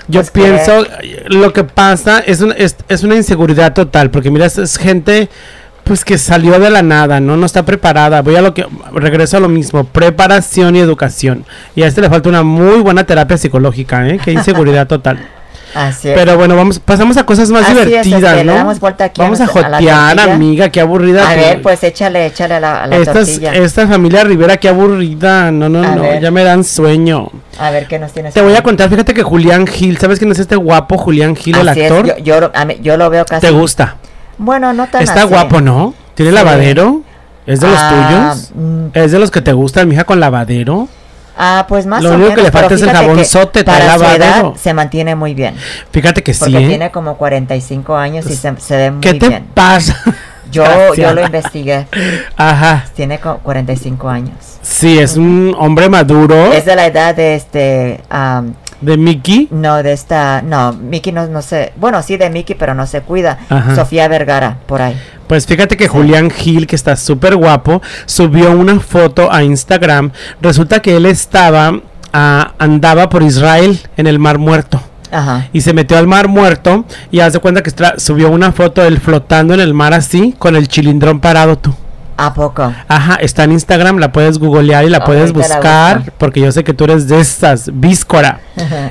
[0.06, 0.86] Yo Pues que- pienso,
[1.28, 5.28] lo que pasa es, un- es, es una inseguridad total, porque mira, es, es gente
[5.90, 7.36] pues que salió de la nada, ¿no?
[7.36, 8.22] No está preparada.
[8.22, 11.44] Voy a lo que, regreso a lo mismo, preparación y educación.
[11.74, 14.20] Y a este le falta una muy buena terapia psicológica, ¿eh?
[14.24, 15.18] Qué inseguridad total.
[15.74, 16.14] Así es.
[16.16, 18.54] Pero bueno, vamos, pasamos a cosas más Así es, divertidas, este, le ¿no?
[18.54, 21.28] damos vuelta aquí vamos a a jotear, amiga, qué aburrida.
[21.28, 23.52] a que- ver, pues échale, échale a la, a la estas, tortilla.
[23.54, 25.50] esta familia Rivera, qué aburrida.
[25.50, 26.20] No, no, A no, ver.
[26.22, 27.30] ya me dan sueño.
[27.58, 28.32] A ver qué nos tienes.
[28.32, 31.56] Te voy a contar, fíjate que Julián Gil, ¿sabes quién es este guapo Julián Gil,
[31.58, 32.16] el Así es, actor?
[32.20, 33.46] yo, yo, mí- yo lo veo casi.
[33.46, 33.96] ¿Te gusta?
[34.40, 35.28] Bueno, no tan Está así.
[35.28, 35.94] guapo, ¿no?
[36.14, 36.34] ¿Tiene Sí.
[36.36, 37.02] lavadero?
[37.46, 37.90] ¿Es de los Ah,
[38.34, 38.50] tuyos?
[38.54, 40.88] mm, ¿Es de los que te gustan, mija, con lavadero?
[41.36, 44.04] Ah, pues más Lo o único que le falta es el jabonzote, trae Para su
[44.04, 45.54] edad se mantiene muy bien.
[45.90, 46.68] Fíjate que Porque sí, ¿eh?
[46.68, 49.46] tiene como 45 años y se, se ve muy ¿Qué te bien.
[49.54, 49.96] pasa?
[50.50, 50.64] Yo,
[50.96, 51.86] yo lo investigué.
[52.36, 52.84] Ajá.
[52.96, 54.34] Tiene co- 45 años.
[54.62, 58.00] Sí, es un hombre maduro Es de la edad de este.
[58.10, 59.48] am, de Mickey.
[59.50, 60.42] no, de esta.
[60.42, 61.72] No, Mickey no, no sé.
[61.76, 63.38] Bueno, sí, de Mickey, pero no se cuida.
[63.48, 63.74] Ajá.
[63.74, 64.96] Sofía Vergara, por ahí.
[65.26, 70.10] Pues fíjate que Julián Gil, que está súper guapo, subió una foto a Instagram.
[70.40, 71.80] Resulta que él estaba,
[72.12, 74.82] ah, andaba por Israel en el Mar Muerto.
[75.12, 75.48] Ajá.
[75.52, 78.88] Y se metió al Mar Muerto y haz de cuenta que subió una foto de
[78.88, 81.74] él flotando en el mar así, con el chilindrón parado tú.
[82.20, 82.70] ¿A poco?
[82.86, 86.74] Ajá, está en Instagram, la puedes googlear y la puedes buscar, porque yo sé que
[86.74, 88.40] tú eres de esas, víscora.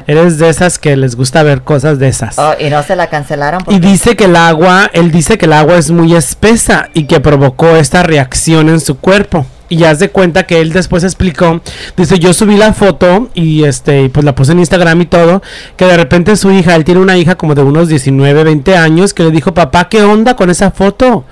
[0.08, 2.40] Eres de esas que les gusta ver cosas de esas.
[2.40, 3.62] Oh, y no se la cancelaron.
[3.68, 7.20] Y dice que el agua, él dice que el agua es muy espesa y que
[7.20, 9.46] provocó esta reacción en su cuerpo.
[9.72, 11.62] Y haz de cuenta que él después explicó,
[11.96, 15.44] dice, yo subí la foto y este, y pues la puse en Instagram y todo,
[15.78, 19.14] que de repente su hija, él tiene una hija como de unos 19, 20 años,
[19.14, 21.26] que le dijo, papá, ¿qué onda con esa foto?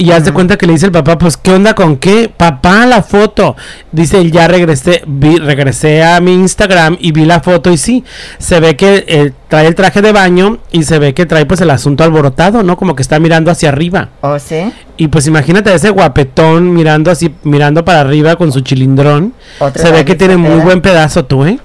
[0.00, 0.32] Y Ujú.
[0.32, 2.30] cuenta que le dice el papá, pues, ¿qué onda con qué?
[2.34, 3.56] Papá, la foto.
[3.90, 8.04] Dice, él ya regresé, vi, regresé a mi Instagram y vi la foto y sí,
[8.38, 11.60] se ve que eh, trae el traje de baño y se ve que trae pues
[11.62, 12.76] el asunto alborotado, ¿no?
[12.76, 14.10] Como que está mirando hacia arriba.
[14.20, 14.72] ¿Oh, sí?
[14.96, 19.34] Y pues imagínate ese guapetón mirando así, mirando para arriba con su chilindrón.
[19.74, 21.58] Se ve que tiene muy buen pedazo tú, ¿eh?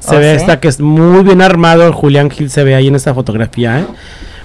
[0.00, 0.40] Se ¿Oh, ve sí?
[0.40, 3.78] esta que es muy bien armado, el Julián Gil se ve ahí en esta fotografía,
[3.78, 3.86] ¿eh?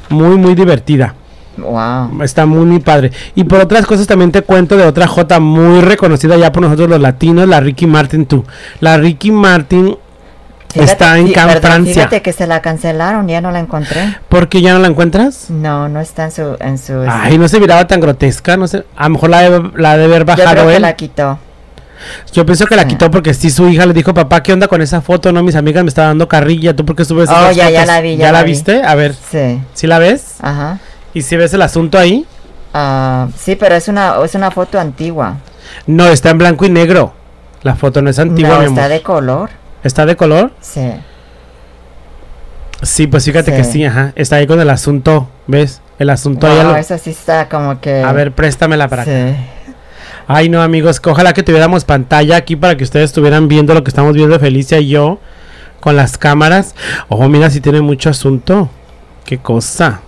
[0.09, 1.15] Muy, muy divertida.
[1.57, 2.23] Wow.
[2.23, 3.11] Está muy, muy padre.
[3.35, 6.89] Y por otras cosas también te cuento de otra J muy reconocida ya por nosotros
[6.89, 8.45] los latinos, la Ricky Martin tú.
[8.79, 9.97] La Ricky Martin
[10.73, 11.93] Está en Cannes, Francia.
[11.93, 14.17] Fíjate que se la cancelaron, ya no la encontré.
[14.29, 15.49] ¿Por qué ya no la encuentras?
[15.49, 16.55] No, no está en su...
[16.61, 18.85] En su Ay, no se miraba tan grotesca, no sé.
[18.95, 21.39] A lo mejor la de, la de haber Yo creo bajado que la quitó.
[22.33, 24.81] Yo pienso que la quitó porque sí su hija le dijo, papá, ¿qué onda con
[24.81, 25.31] esa foto?
[25.31, 26.75] No, mis amigas me estaban dando carrilla.
[26.75, 28.51] ¿Tú por qué subes Oh, esas ya, ya la vi, ya la, la vi.
[28.51, 28.81] viste?
[28.81, 30.35] A ver, Sí, ¿sí la ves?
[30.41, 30.79] ajá.
[31.13, 32.25] ¿Y si ves el asunto ahí?
[32.73, 35.37] Ah, sí, pero es una, es una foto antigua.
[35.87, 37.13] No, está en blanco y negro.
[37.63, 39.49] La foto no es antigua, no, está de color.
[39.83, 40.51] ¿Está de color?
[40.61, 40.91] Sí.
[42.81, 43.83] Sí, pues fíjate que Sí.
[43.85, 44.13] ajá.
[44.15, 45.81] Está ahí con el asunto, ¿ves?
[45.99, 46.57] El asunto ahí.
[46.59, 48.01] a No, lo- eso sí está como que...
[48.03, 49.11] A ver, préstamela para acá.
[49.11, 49.35] sí.
[50.27, 53.89] Ay, no, amigos, ojalá que tuviéramos pantalla aquí para que ustedes estuvieran viendo lo que
[53.89, 55.19] estamos viendo Felicia y yo
[55.79, 56.73] con las cámaras.
[57.09, 58.69] Ojo, mira si tiene mucho asunto.
[59.25, 60.01] Qué cosa.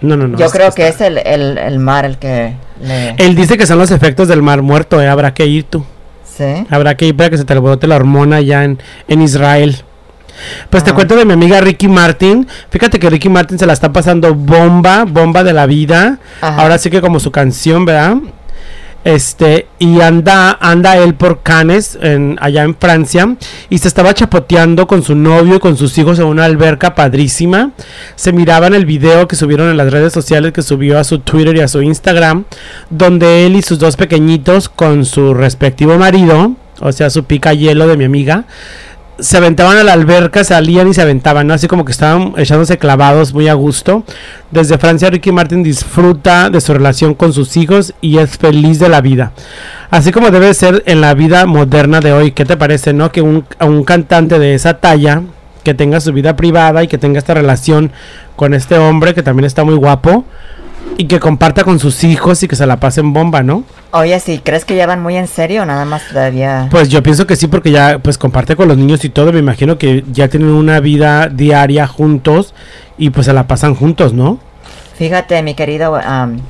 [0.00, 0.38] No, no, no.
[0.38, 3.10] Yo creo que está- es el, el, el mar el que le...
[3.18, 5.08] Él dice que son los efectos del mar muerto, ¿eh?
[5.08, 5.84] Habrá que ir tú.
[6.24, 6.44] Sí.
[6.70, 9.76] Habrá que ir para que se te alborote la hormona ya en, en Israel.
[10.70, 10.94] Pues te Ah.
[10.94, 12.46] cuento de mi amiga Ricky Martin.
[12.70, 16.18] Fíjate que Ricky Martin se la está pasando bomba, bomba de la vida.
[16.40, 16.62] Ajá.
[16.62, 18.18] Ahora sí que como su canción, ¿verdad?
[19.08, 23.36] Este, y anda, anda él por Cannes, en, allá en Francia,
[23.70, 27.70] y se estaba chapoteando con su novio y con sus hijos en una alberca padrísima.
[28.16, 31.20] Se miraba en el video que subieron en las redes sociales, que subió a su
[31.20, 32.44] Twitter y a su Instagram,
[32.90, 37.88] donde él y sus dos pequeñitos con su respectivo marido, o sea, su pica hielo
[37.88, 38.44] de mi amiga,
[39.18, 41.54] se aventaban a la alberca, salían y se aventaban, ¿no?
[41.54, 44.04] Así como que estaban echándose clavados muy a gusto.
[44.50, 48.88] Desde Francia, Ricky Martin disfruta de su relación con sus hijos y es feliz de
[48.88, 49.32] la vida.
[49.90, 52.32] Así como debe ser en la vida moderna de hoy.
[52.32, 53.10] ¿Qué te parece, no?
[53.10, 55.22] Que un, un cantante de esa talla,
[55.64, 57.92] que tenga su vida privada y que tenga esta relación
[58.36, 60.24] con este hombre que también está muy guapo
[60.96, 63.64] y que comparta con sus hijos y que se la pasen bomba, ¿no?
[63.92, 66.68] Oye, si crees que ya van muy en serio, nada más todavía...
[66.70, 69.32] Pues yo pienso que sí, porque ya pues comparte con los niños y todo.
[69.32, 72.52] Me imagino que ya tienen una vida diaria juntos
[72.98, 74.40] y pues se la pasan juntos, ¿no?
[74.96, 76.40] Fíjate, mi querido am,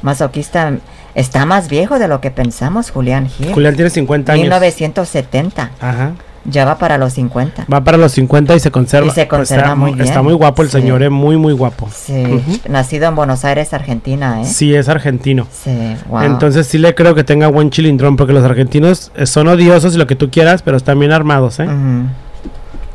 [0.00, 0.72] masoquista,
[1.14, 3.52] está más viejo de lo que pensamos, Julián Gil.
[3.52, 4.44] Julián tiene 50 años.
[4.44, 6.12] 1970, Ajá.
[6.44, 7.66] Ya va para los 50.
[7.72, 9.06] Va para los 50 y se conserva.
[9.08, 10.24] Y se Pues, conserva está, muy Está bien.
[10.24, 10.72] muy guapo el Sí.
[10.80, 11.88] señor, es muy, muy guapo.
[11.94, 12.24] Sí,
[12.68, 14.44] nacido en Buenos Aires, Argentina, ¿eh?
[14.44, 15.46] Sí, es argentino.
[15.52, 16.22] Sí, wow.
[16.22, 19.98] Entonces sí le creo que tenga buen chilindrón, porque los argentinos eh, son odiosos y
[19.98, 21.68] lo que tú quieras, pero están bien armados, ¿eh?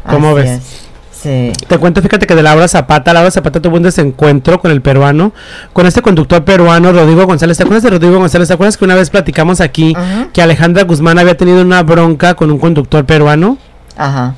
[0.10, 0.50] ¿Cómo Así ves?
[0.52, 0.87] es.
[1.22, 1.52] Sí.
[1.68, 5.34] Te cuento, fíjate que de Laura Zapata, Laura Zapata tuvo un desencuentro con el peruano,
[5.74, 7.58] con este conductor peruano, Rodrigo González.
[7.58, 8.48] ¿Te acuerdas de Rodrigo González?
[8.48, 9.96] ¿Te acuerdas que una vez platicamos aquí
[10.34, 13.58] que Alejandra Guzmán había tenido una bronca con un conductor peruano?
[13.98, 14.36] Ajá.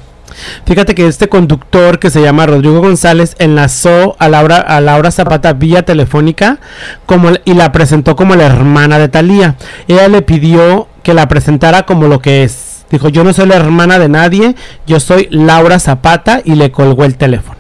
[0.66, 5.54] Fíjate que este conductor que se llama Rodrigo González enlazó a Laura, a Laura Zapata
[5.54, 6.60] vía telefónica
[7.06, 9.56] como, y la presentó como la hermana de Talía.
[9.88, 12.69] Ella le pidió que la presentara como lo que es.
[12.92, 14.56] Dijo, yo no soy la hermana de nadie,
[14.88, 17.60] yo soy Laura Zapata y le colgó el teléfono.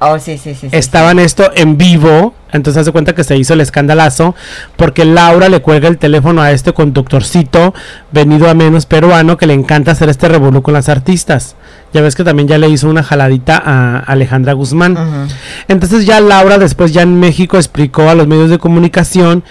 [0.00, 0.68] Oh, sí, sí, sí.
[0.68, 4.34] sí, Estaba en esto en vivo, entonces hace cuenta que se hizo el escandalazo
[4.76, 7.74] porque Laura le cuelga el teléfono a este conductorcito
[8.12, 11.56] venido a menos peruano que le encanta hacer este revolú con las artistas.
[11.92, 15.28] Ya ves que también ya le hizo una jaladita a Alejandra Guzmán.
[15.68, 19.42] Entonces ya Laura después ya en México explicó a los medios de comunicación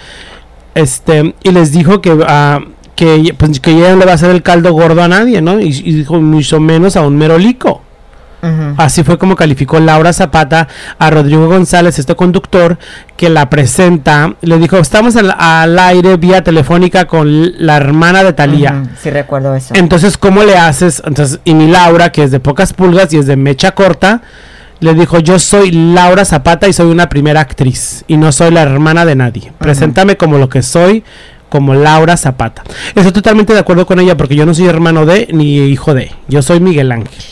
[0.74, 2.60] este y les dijo que ah,
[2.96, 5.60] que, pues, que ella no le va a hacer el caldo gordo a nadie, ¿no?
[5.60, 7.82] Y, y dijo mucho menos a un merolico.
[8.76, 12.76] Así fue como calificó Laura Zapata a Rodrigo González, este conductor
[13.16, 14.34] que la presenta.
[14.42, 18.82] Le dijo, estamos al, al aire vía telefónica con la hermana de Talía.
[18.82, 19.72] Ujú, Sí, recuerdo eso.
[19.74, 21.02] Entonces, ¿cómo le haces?
[21.06, 24.20] Entonces, y mi Laura, que es de pocas pulgas y es de mecha corta,
[24.80, 28.60] le dijo, yo soy Laura Zapata y soy una primera actriz y no soy la
[28.60, 29.52] hermana de nadie.
[29.56, 31.02] Preséntame como lo que soy,
[31.54, 32.64] como Laura Zapata.
[32.96, 36.10] Estoy totalmente de acuerdo con ella porque yo no soy hermano de ni hijo de.
[36.26, 37.22] Yo soy Miguel Ángel.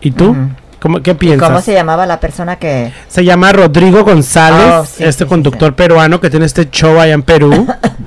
[0.00, 0.36] ¿Y tú?
[0.78, 1.48] ¿Cómo, ¿Qué ¿Y piensas?
[1.48, 2.92] ¿Cómo se llamaba la persona que...?
[3.08, 5.74] Se llama Rodrigo González, Oh, sí, este sí, conductor sí.
[5.74, 7.66] peruano que tiene este show allá en Perú.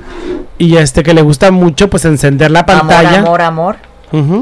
[0.57, 3.19] y este que le gusta mucho pues encender la pantalla.
[3.19, 3.75] Amor, amor, amor.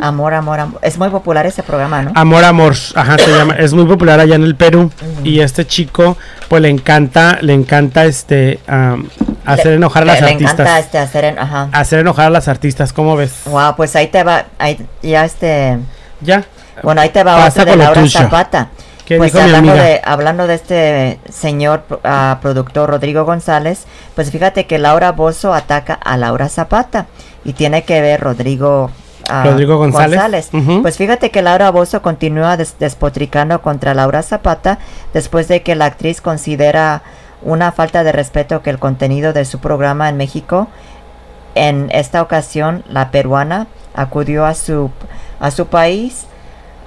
[0.02, 0.80] Amor, amor, amor.
[0.82, 2.12] Es muy popular ese programa, ¿no?
[2.16, 4.92] Amor, amor, ajá, se llama, es muy popular allá en el Perú
[5.24, 8.60] y este chico, pues le encanta, le encanta este,
[9.46, 11.26] hacer Le- enojar a las le, artistas, Le encanta este hacer...
[11.26, 11.70] en- Ajá.
[11.72, 13.34] hacer enojar a las artistas, ¿cómo ves?
[13.46, 14.46] Wow, pues ahí te va...
[14.60, 15.80] Ahí, ya este...
[16.22, 16.44] Ya,
[16.82, 18.20] Bueno, ahí te va Pasa otro de Laura tuyo.
[18.20, 18.70] Zapata.
[19.06, 23.84] ¿Qué pues hablando de, hablando de este señor ah, productor Rodrigo González,
[24.16, 27.08] pues fíjate que Laura Bozo ataca a Laura Zapata
[27.44, 28.92] y tiene que ver Rodrigo
[29.52, 30.50] Rodrigo González.
[30.82, 34.80] Pues fíjate que Laura Bozo continúa des- despotricando contra Laura Zapata
[35.14, 37.02] después de que la actriz considera
[37.42, 40.68] una falta de respeto que el contenido de su programa en México
[41.56, 44.90] en esta ocasión la peruana acudió a su
[45.40, 46.26] a su país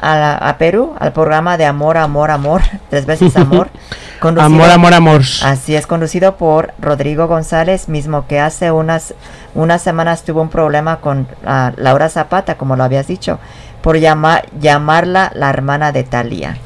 [0.01, 3.69] a, la- a Perú, al programa de Amor, Amor, Amor, tres veces Amor.
[4.21, 5.23] conducido- Amor, amor, amor.
[5.45, 9.15] Así es, conducido por Rodrigo González, mismo que hace unas,
[9.55, 13.39] unas semanas tuvo un problema con ah, Laura Zapata, como lo habías dicho,
[13.83, 16.57] por llamar, llamarla la hermana de Talía.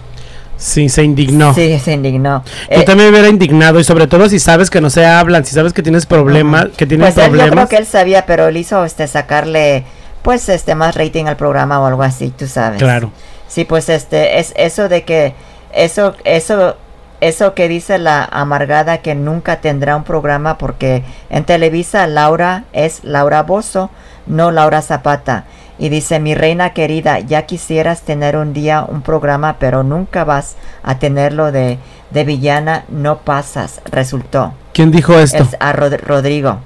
[0.56, 1.54] Sí, se indignó.
[1.54, 2.44] Sí, se indignó.
[2.70, 5.42] Yo Eh, también me hubiera indignado y sobre todo si sabes que no se hablan,
[5.46, 6.70] si sabes que tienes problemas, Ajá.
[6.76, 7.68] que tienes pues él, yo creo problemas.
[7.70, 9.84] que él sabía, pero él hizo este sacarle
[10.22, 12.78] pues este más rating al programa o algo así, tú sabes.
[12.78, 13.11] Claro.
[13.48, 15.35] Sí, pues este es eso de que
[15.72, 16.76] eso eso
[17.20, 23.04] eso que dice la amargada que nunca tendrá un programa porque en Televisa Laura es
[23.04, 23.90] Laura Bozo,
[24.26, 25.44] no Laura Zapata.
[25.78, 30.56] Y dice, mi reina querida, ya quisieras tener un día un programa, pero nunca vas
[30.83, 31.78] a tenerlo de,
[32.11, 34.52] de villana, no pasas, resultó.
[34.74, 35.42] ¿Quién dijo esto?
[35.42, 36.59] Es a Rod- Rodrigo.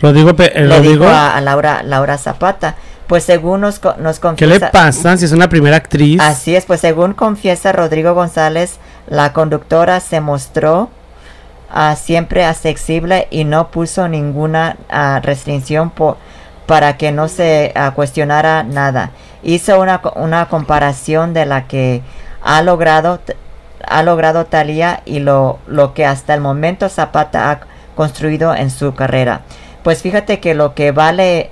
[0.00, 2.76] Rodrigo, Pe- eh, Le Rodrigo, dijo a, a Laura, Laura Zapata.
[3.08, 4.70] Pues según nos, co- nos ¿qué le confiesa...
[4.70, 6.20] pasa si es una primera actriz?
[6.20, 10.90] Así es, pues según confiesa Rodrigo González, la conductora se mostró
[11.70, 15.90] ah, siempre accesible y no puso ninguna ah, restricción
[16.66, 19.10] para que no se ah, cuestionara nada.
[19.42, 22.02] Hizo una, una comparación de la que
[22.42, 23.20] ha logrado
[23.86, 27.60] ha logrado Talía y lo, lo que hasta el momento Zapata ha
[27.94, 29.40] construido en su carrera.
[29.82, 31.50] Pues fíjate que lo que vale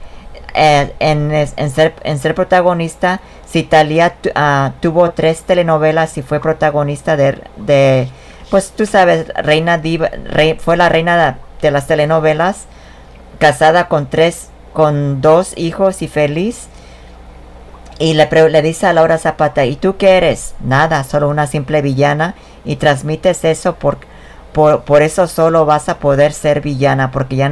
[0.56, 7.16] en, ser, en ser protagonista, si Talía tu- ah, tuvo tres telenovelas y fue protagonista
[7.16, 8.08] de, de
[8.50, 10.10] pues tú sabes, Reina Diva,
[10.58, 12.66] fue la reina de, las telenovelas,
[13.38, 16.68] casada con tres, con dos hijos y feliz.
[17.98, 18.28] Y le,
[18.62, 20.54] dice a Laura Zapata, ¿y tú qué eres?
[20.60, 22.34] Nada, solo una simple villana.
[22.64, 23.98] Y transmites eso por,
[24.52, 27.50] por, eso solo vas a poder ser villana, porque ya,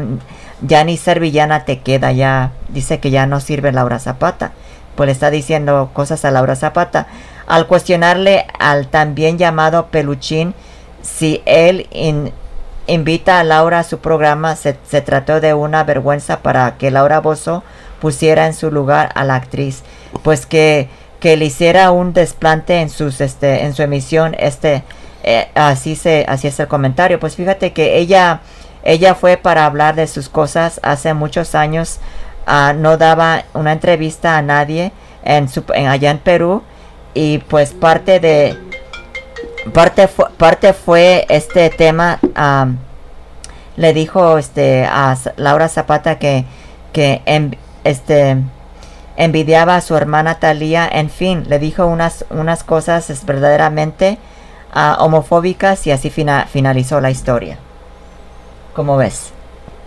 [0.62, 4.52] ya ni ser villana te queda, ya dice que ya no sirve Laura Zapata.
[4.96, 7.06] Pues le está diciendo cosas a Laura Zapata.
[7.46, 10.54] Al cuestionarle al también llamado Peluchín
[11.02, 12.32] si él in-
[12.86, 17.20] invita a Laura a su programa, se, se trató de una vergüenza para que Laura
[17.20, 17.62] Bozo
[18.00, 19.82] pusiera en su lugar a la actriz.
[20.22, 20.88] Pues que,
[21.20, 24.84] que le hiciera un desplante en sus este en su emisión este
[25.24, 28.40] eh, así se así es el comentario pues fíjate que ella
[28.84, 31.98] ella fue para hablar de sus cosas hace muchos años.
[32.46, 34.92] Ah, no daba una entrevista a nadie
[35.24, 36.62] en su en- allá en Perú.
[37.14, 38.56] Y pues parte de
[39.72, 42.18] parte fue, parte fue este tema
[43.76, 46.44] le dijo este a Laura Zapata que
[46.92, 47.22] que
[47.84, 48.36] este
[49.16, 54.18] envidiaba a su hermana Talía, en fin, le dijo unas unas cosas verdaderamente
[54.72, 57.58] ah, homofóbicas y así fina- finalizó la historia.
[58.74, 59.30] ¿Cómo ves?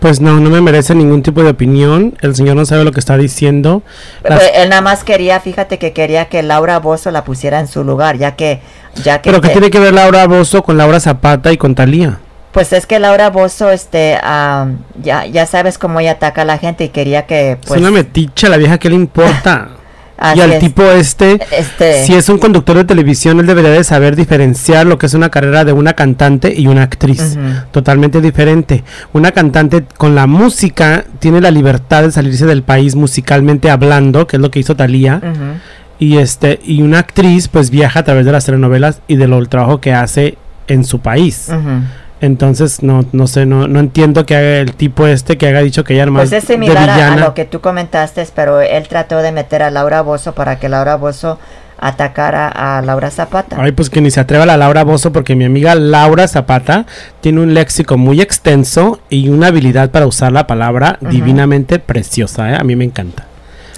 [0.00, 2.16] Pues no, no me merece ningún tipo de opinión.
[2.20, 3.82] El señor no sabe lo que está diciendo.
[4.22, 7.66] Las- Pues, él nada más quería, fíjate que quería que Laura Bozo la pusiera en
[7.66, 8.60] su lugar, ya que
[9.02, 11.74] ya que Pero ¿qué te- tiene que ver Laura Bozo con Laura Zapata y con
[11.74, 12.18] Talía?
[12.52, 16.58] Pues es que Laura Bozo, este, am, ya, ya sabes cómo ella ataca a la
[16.58, 19.68] gente y quería que, pues, es una meticha, la vieja, ¿qué le importa?
[20.18, 20.58] así y al es.
[20.58, 24.98] tipo este, este, si es un conductor de televisión, él debería de saber diferenciar lo
[24.98, 27.38] que es una carrera de una cantante y una actriz.
[27.70, 28.84] Totalmente diferente.
[29.12, 34.36] Una cantante con la música tiene la libertad de salirse del país musicalmente hablando, que
[34.36, 35.20] es lo que hizo Talía.
[35.22, 35.58] ujú.
[36.00, 39.80] Y este, y una actriz pues viaja a través de las telenovelas y del trabajo
[39.80, 40.38] que hace
[40.68, 41.48] en su país.
[41.48, 41.82] Ujú.
[42.20, 45.84] Entonces, no, no sé, no, no entiendo que haga el tipo este que haga dicho
[45.84, 48.88] que ella era más Pues es de similar a, lo que tú comentaste, pero él
[48.88, 51.38] trató de meter a Laura Bozo para que Laura Bozo
[51.78, 53.56] atacara a Laura Zapata.
[53.60, 56.86] Ay, pues que ni se atreva la Laura Bozo porque mi amiga Laura Zapata
[57.20, 62.56] tiene un léxico muy extenso y una habilidad para usar la palabra divinamente preciosa, ¿eh?
[62.58, 63.26] A mí me encanta.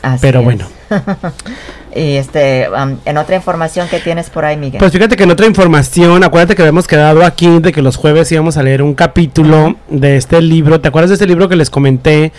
[0.02, 0.44] Así Pero es.
[0.46, 0.66] bueno.
[1.94, 4.78] y este, am, en otra información que tienes por ahí, Miguel.
[4.78, 8.30] Pues fíjate que en otra información, acuérdate que habíamos quedado aquí de que los jueves
[8.30, 10.80] íbamos a leer un capítulo de este libro.
[10.80, 12.32] ¿Te acuerdas de este libro que les comenté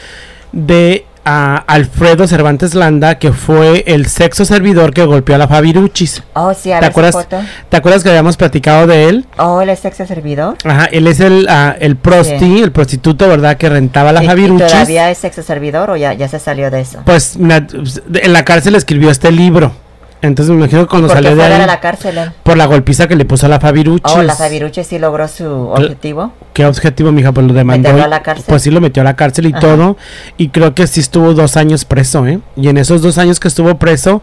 [0.51, 6.23] de ah, Alfredo Cervantes Landa, que fue el sexo servidor que golpeó a la Fabiruchis?
[6.33, 7.13] oh, sí, a ¿Te acuerdas?
[7.15, 7.39] foto.
[7.69, 9.25] ¿Te acuerdas que habíamos platicado de él?
[9.37, 10.55] Oh, él es sexo servidor.
[10.63, 12.61] Ajá, él es el, ah, el prosti, Sí.
[12.61, 13.57] el prostituto, ¿verdad?
[13.57, 14.67] Que rentaba la ¿Y- y Fabiruchis.
[14.71, 17.01] ¿Todavía es sexo servidor o ya, ya se salió de eso?
[17.05, 17.65] Pues na-
[18.13, 19.73] en la cárcel escribió este libro.
[20.21, 23.07] Entonces me imagino que cuando ¿Por salió de ahí, a la cárcel por la golpiza
[23.07, 24.01] que le puso a la Fabiruchis.
[24.15, 26.31] Oh, la Fabiruche sí logró su objetivo.
[26.53, 27.31] ¿Qué objetivo, mija?
[27.31, 27.89] Pues lo demandó.
[27.89, 28.45] ¿Meterlo y- a la cárcel?
[28.47, 29.59] Pues sí, lo metió a la cárcel y Ajá.
[29.59, 29.97] todo.
[30.37, 32.39] Y creo que sí estuvo dos años preso, ¿eh?
[32.55, 34.21] Y en esos dos años que estuvo preso,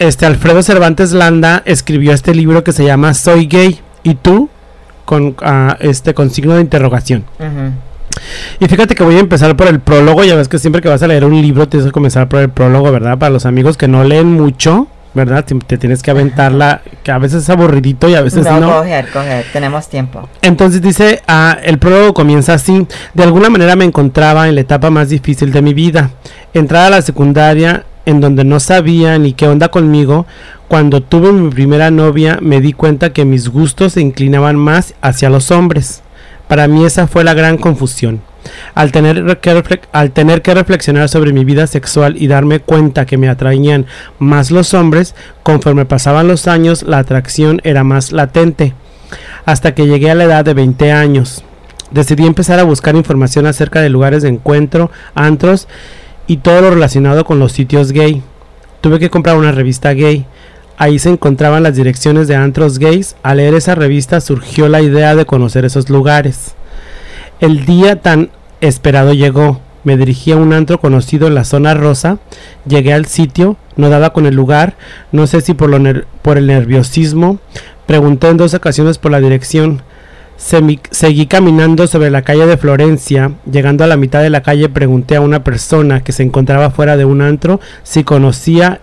[0.00, 3.80] este Alfredo Cervantes Landa escribió este libro que se llama Soy gay.
[4.02, 4.48] ¿Y tú?
[5.04, 7.24] Con, ah, este, con signo de interrogación.
[7.38, 7.72] Ujú.
[8.60, 10.24] Y fíjate que voy a empezar por el prólogo.
[10.24, 12.48] Ya ves que siempre que vas a leer un libro tienes que comenzar por el
[12.48, 13.18] prólogo, ¿verdad?
[13.18, 15.44] Para los amigos que no leen mucho, ¿verdad?
[15.44, 18.60] Te, te tienes que aventarla, que a veces es aburridito y a veces no.
[18.60, 20.28] No, coger, coger, tenemos tiempo.
[20.42, 22.86] Entonces dice, ah, el prólogo comienza así.
[23.14, 26.10] De alguna manera me encontraba en la etapa más difícil de mi vida.
[26.52, 30.26] Entrada a la secundaria en donde no sabía ni qué onda conmigo.
[30.66, 35.30] Cuando tuve mi primera novia me di cuenta que mis gustos se inclinaban más hacia
[35.30, 36.02] los hombres.
[36.48, 38.22] Para mí esa fue la gran confusión.
[38.74, 43.18] Al tener, que al tener que reflexionar sobre mi vida sexual y darme cuenta que
[43.18, 43.86] me atraían
[44.18, 48.74] más los hombres, conforme pasaban los años la atracción era más latente
[49.44, 51.42] hasta que llegué a la edad de 20 años.
[51.90, 55.68] Decidí empezar a buscar información acerca de lugares de encuentro, antros
[56.26, 58.22] y todo lo relacionado con los sitios gay.
[58.80, 60.26] Tuve que comprar una revista gay.
[60.76, 63.16] Ahí se encontraban las direcciones de antros gays.
[63.22, 66.54] Al leer esa revista surgió la idea de conocer esos lugares.
[67.40, 68.30] El día tan
[68.60, 69.60] esperado llegó.
[69.84, 72.18] Me dirigí a un antro conocido en la zona rosa.
[72.66, 74.76] Llegué al sitio, no daba con el lugar,
[75.12, 77.38] no sé si por, lo por el nerviosismo.
[77.86, 79.82] Pregunté en dos ocasiones por la dirección.
[80.36, 83.32] Seguí caminando sobre la calle de Florencia.
[83.50, 86.96] Llegando a la mitad de la calle pregunté a una persona que se encontraba fuera
[86.96, 88.80] de un antro si conocía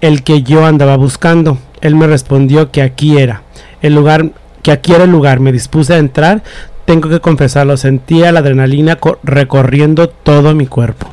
[0.00, 1.58] el que yo andaba buscando.
[1.80, 3.42] Él me respondió que aquí era
[3.80, 4.30] el lugar,
[4.62, 5.40] que aquí era el lugar.
[5.40, 6.42] Me dispuse a entrar.
[6.84, 11.08] Tengo que confesarlo, sentía la adrenalina co- recorriendo todo mi cuerpo.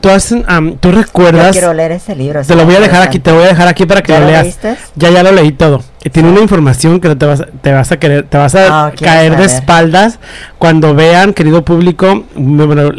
[0.00, 1.52] ¿Tú, has, ¿tú Yo recuerdas?
[1.52, 2.42] quiero leer ese libro.
[2.44, 4.26] Te lo voy a dejar aquí, te voy a dejar aquí para que ¿Ya lo
[4.26, 4.42] lo leas.
[4.42, 4.76] leíste?
[4.96, 5.82] Ya, ya lo leí todo.
[6.04, 8.88] Y tiene una información que te vas, a- te vas a querer, te vas a
[8.88, 10.18] Ah, caer de espaldas
[10.58, 12.90] cuando vean, querido público, bueno,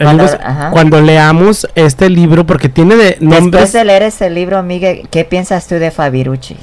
[0.71, 3.73] cuando leamos este libro, porque tiene de Después nombres.
[3.73, 6.57] de leer ese libro, Miguel, ¿qué piensas tú de Fabiruchis?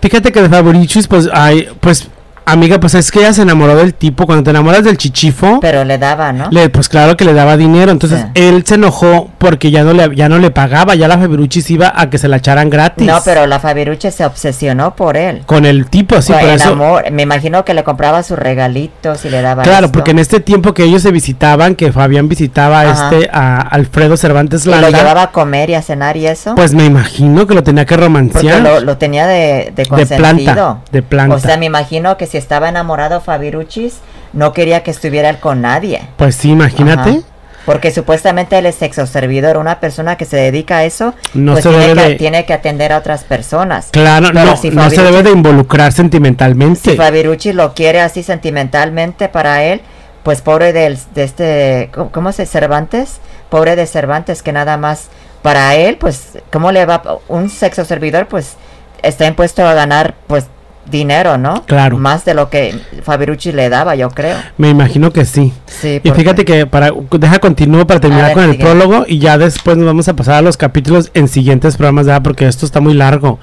[0.00, 2.08] Fíjate que de Favorichis, pues, ay, pues,
[2.46, 4.24] amiga, pues es que ella se enamoró del tipo.
[4.26, 6.48] Cuando te enamoras del chichifo, Pero le daba, ¿no?
[6.50, 7.92] le, pues claro que le daba dinero.
[7.92, 8.26] Entonces Sí.
[8.42, 10.94] él se enojó porque ya no le, ya no le pagaba.
[10.94, 13.06] Ya la Fabiruchis iba a que se la echaran gratis.
[13.06, 15.42] No, pero la Fabiruchis se obsesionó por él.
[15.46, 16.70] Con el tipo, sí, por el eso.
[16.72, 17.10] amor.
[17.10, 19.92] Me imagino que le compraba sus regalitos y le daba Claro, esto.
[19.92, 24.16] porque en este tiempo que ellos se visitaban, que Fabián visitaba a este a Alfredo
[24.16, 26.54] Cervantes Y lo Landa, llevaba a comer y a cenar y eso.
[26.54, 28.60] pues me imagino que lo tenía que porque romancear.
[28.62, 30.18] lo, lo tenía de, de de consentido.
[30.54, 31.34] planta, de planta.
[31.34, 33.98] O sea, me imagino que si estaba enamorado Fabiruchis,
[34.32, 36.02] no quería que estuviera él con nadie.
[36.16, 37.10] pues sí, imagínate.
[37.10, 37.20] Ajá.
[37.64, 41.64] Porque supuestamente él es sexo servidor, una persona que se dedica a eso, No pues
[41.64, 43.88] se tiene, debe que, de- tiene que atender a otras personas.
[43.90, 46.92] Claro, Pero no, si no se debe de involucrar sentimentalmente.
[46.92, 49.80] Si Fabiruchis lo quiere así sentimentalmente para él,
[50.22, 53.18] pues pobre del, de este, ¿cómo, cómo se Cervantes?
[53.48, 55.08] Pobre de Cervantes que nada más
[55.42, 57.02] para él, pues, ¿cómo le va?
[57.28, 58.54] Un sexo servidor, pues,
[59.02, 60.46] está impuesto a ganar, pues,
[60.90, 61.64] dinero, ¿no?
[61.66, 61.98] Claro.
[61.98, 64.36] Más de lo que Fabiruchis le daba, yo creo.
[64.56, 65.52] Me imagino que sí.
[65.66, 68.64] Sí, Y fíjate que para deja continuo para terminar ver, con el sigue.
[68.64, 72.22] prólogo y ya después nos vamos a pasar a los capítulos en siguientes programas, ¿verdad?
[72.22, 73.38] Porque esto está muy largo.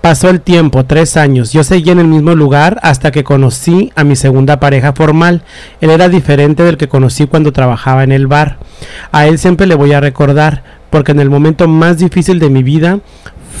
[0.00, 1.52] Pasó el tiempo, tres años.
[1.52, 5.42] Yo seguí en el mismo lugar hasta que conocí a mi segunda pareja formal.
[5.80, 8.58] Él era diferente del que conocí cuando trabajaba en el bar.
[9.12, 12.62] A él siempre le voy a recordar, porque en el momento más difícil de mi
[12.62, 12.98] vida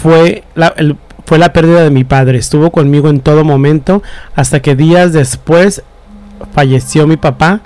[0.02, 2.38] fue la, el- fue la pérdida de mi padre.
[2.38, 4.02] Estuvo conmigo en todo momento
[4.34, 5.82] hasta que días después
[6.52, 7.60] falleció mi papá.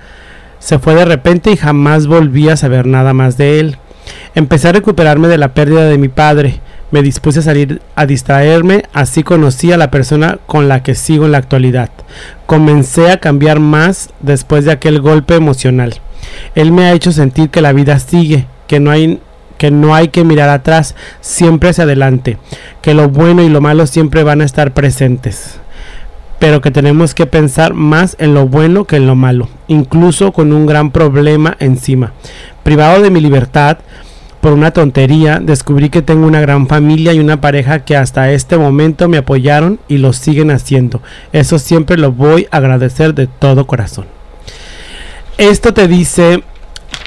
[0.59, 3.79] Se fue de repente y jamás volví a saber nada más de él.
[4.35, 6.61] Empecé a recuperarme de la pérdida de mi padre.
[6.91, 11.27] Me dispuse a salir a distraerme, así conocí a la persona con la que sigo
[11.27, 11.91] en la actualidad.
[12.47, 16.01] Comencé a cambiar más después de aquel golpe emocional.
[16.55, 19.21] Él me ha hecho sentir que la vida sigue, que no hay
[19.59, 22.39] que no hay que mirar atrás, siempre hacia adelante,
[22.81, 25.61] que lo bueno y lo malo siempre van a estar presentes
[26.39, 30.53] pero que tenemos que pensar más en lo bueno que en lo malo, incluso con
[30.53, 32.13] un gran problema encima.
[32.63, 33.79] Privado de mi libertad,
[34.41, 38.57] por una tontería, descubrí que tengo una gran familia y una pareja que hasta este
[38.57, 41.03] momento me apoyaron y lo siguen haciendo.
[41.33, 44.07] Eso siempre lo voy a agradecer de todo corazón.
[45.39, 46.45] Esto te dice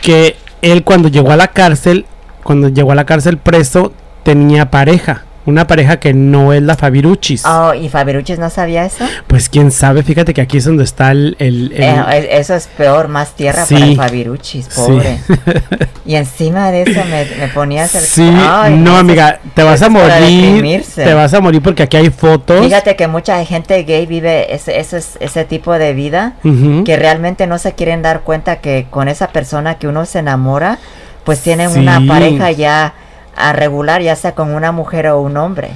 [0.02, 2.06] que él cuando llegó a la cárcel,
[2.44, 5.24] cuando llegó a la cárcel preso, tenía pareja.
[5.44, 7.44] Una pareja que no es la Fabiruchis.
[7.48, 9.04] Oh, ¿y Fabiruchis no sabía eso?
[9.26, 11.36] Pues quién sabe, fíjate que aquí es donde está el...
[11.40, 13.96] el- el- Eh, es- eso es peor, más tierra Sí.
[13.96, 14.80] para Fabiruchis, Sí.
[14.80, 15.18] pobre.
[16.06, 18.02] Y encima de eso me, me ponías el...
[18.02, 22.12] Sí, Ay, no amiga, te vas a morir, te vas a morir porque aquí hay
[22.12, 22.64] fotos.
[22.64, 27.58] Fíjate que mucha gente gay vive ese, ese, ese tipo de vida que realmente no
[27.58, 30.78] se quieren dar cuenta que con esa persona que uno se enamora,
[31.24, 31.80] pues tienen Sí.
[31.80, 32.94] una pareja ya
[33.36, 35.70] a regular, ya sea con una mujer o un hombre.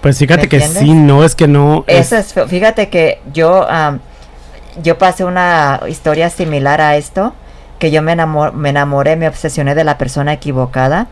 [0.00, 1.84] Pues fíjate ¿Me que sí, no, es que no.
[1.86, 2.46] es- Eso es, feo.
[2.46, 4.00] fíjate que yo, am,
[4.82, 7.32] yo pasé una historia similar a esto,
[7.78, 11.06] que yo me, enamor- me enamoré, me obsesioné de la persona equivocada.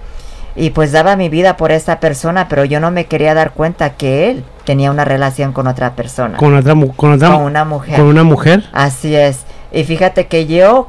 [0.58, 3.90] y pues daba mi vida por esa persona, pero yo no me quería dar cuenta
[3.90, 6.38] que él tenía una relación con otra persona.
[6.38, 7.96] Con otra, con otra con una mujer.
[7.96, 8.64] Con una mujer.
[8.72, 9.40] Así es.
[9.70, 10.88] Y fíjate que yo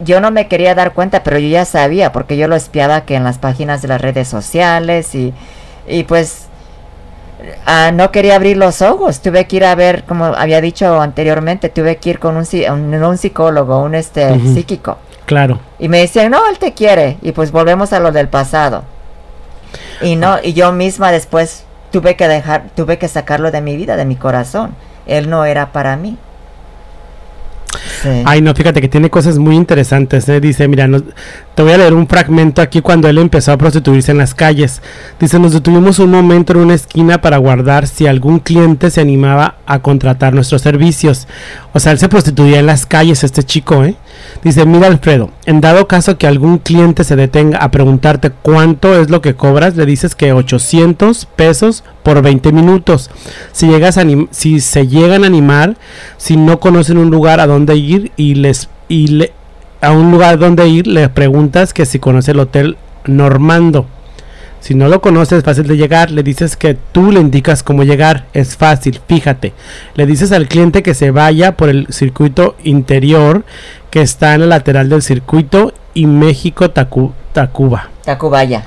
[0.00, 3.14] yo no me quería dar cuenta, pero yo ya sabía porque yo lo espiaba que
[3.14, 5.32] en las páginas de las redes sociales y
[5.88, 6.46] y pues
[7.64, 11.68] ah, no quería abrir los ojos, tuve que ir a ver, como había dicho anteriormente,
[11.68, 14.98] tuve que ir con un, un, psicólogo, un este psíquico.
[15.26, 15.60] Claro.
[15.78, 17.18] Y me decían, no, él te quiere.
[17.22, 18.84] Y pues volvemos a lo del pasado.
[20.00, 23.96] Y no, y yo misma después tuve que dejar, tuve que sacarlo de mi vida,
[23.96, 24.74] de mi corazón.
[25.06, 26.16] Él no era para mí.
[28.24, 30.28] Ay, no, fíjate que tiene cosas muy interesantes.
[30.28, 30.40] ¿eh?
[30.40, 30.88] Dice, mira,
[31.54, 34.82] te voy a leer un fragmento aquí cuando él empezó a prostituirse en las calles.
[35.18, 39.56] Dice, nos detuvimos un momento en una esquina para guardar si algún cliente se animaba
[39.66, 41.26] a contratar nuestros servicios.
[41.72, 43.96] O sea, él se prostituía en las calles, este chico, ¿eh?
[44.44, 49.10] Dice, mira Alfredo, en dado caso que algún cliente se detenga a preguntarte cuánto es
[49.10, 53.10] lo que cobras, le dices que 800 pesos por 20 minutos.
[53.52, 53.98] Si, llegas
[54.30, 55.76] si se llegan a animar,
[56.16, 59.32] si no conocen un lugar a donde ir y les y le,
[59.80, 63.86] a un lugar donde ir, le preguntas que si conoce el hotel Normando.
[64.60, 66.10] Si no lo conoces, es fácil de llegar.
[66.10, 68.26] Le dices que tú le indicas cómo llegar.
[68.32, 69.52] Es fácil, fíjate.
[69.94, 73.44] Le dices al cliente que se vaya por el circuito interior
[73.90, 77.90] que está en el lateral del circuito y México Tacu Tacuba.
[78.04, 78.64] Tacubaya.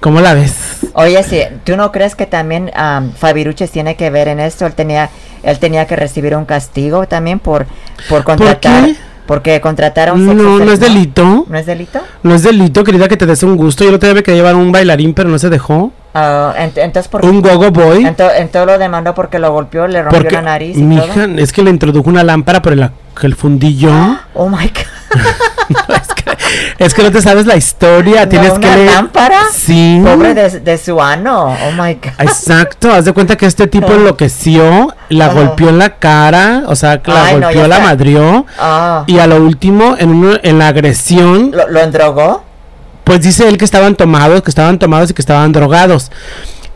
[0.00, 0.54] ¿Cómo la ves?
[0.92, 2.70] Oye, sí, ¿tú no crees que también
[3.16, 4.66] Fabiruches tiene que ver en esto?
[4.66, 5.10] Él tenía,
[5.42, 7.66] él tenía que recibir un castigo también por,
[8.08, 8.90] por contratar.
[9.26, 11.46] Porque contrataron No, no es delito.
[11.48, 12.00] ¿No es delito?
[12.22, 13.84] No es delito, querida, que te des un gusto.
[13.84, 15.92] Yo no te debe que llevar un bailarín, pero no se dejó.
[16.16, 18.06] Uh, entonces, ¿por Un gogo boy.
[18.06, 20.76] Entonces lo demandó porque lo golpeó, le rompió la nariz.
[20.76, 22.90] Y mija, es que le introdujo una lámpara por el,
[23.22, 23.90] el fundillo.
[24.38, 25.20] Oh my God.
[26.78, 28.28] es, que, no te sabes la historia.
[28.28, 29.40] Tienes una que lámpara?
[29.52, 30.00] Sí.
[30.04, 31.56] Pobre de, su ano.
[31.66, 32.12] Oh my God.
[32.18, 32.92] Exacto.
[32.92, 37.32] Haz de cuenta que este tipo enloqueció, la golpeó en la cara, o sea, la
[37.32, 38.46] golpeó, la madrió.
[38.58, 39.04] Ah.
[39.06, 41.50] Y a lo último, en, en la agresión.
[41.52, 42.45] ¿Lo, ¿Lo endrogó?
[43.06, 46.10] Pues dice él que estaban tomados, que estaban tomados y que estaban drogados.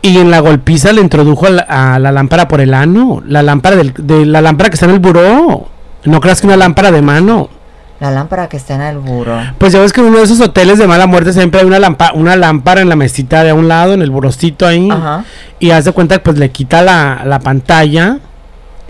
[0.01, 3.21] Y en la golpiza le introdujo a la, lámpara por el ano.
[3.27, 5.67] La lámpara del, de la lámpara que está en el buró.
[6.05, 7.49] No creas que una lámpara de mano.
[7.99, 9.41] La lámpara que está en el buró.
[9.57, 11.79] Pues ya ves que en uno de esos hoteles de mala muerte siempre hay una,
[11.79, 14.89] lámpara, una lámpara en la mesita de un lado, en el burocito ahí.
[14.89, 15.25] Ajá.
[15.59, 18.19] Y haz de cuenta que pues le quita la, la pantalla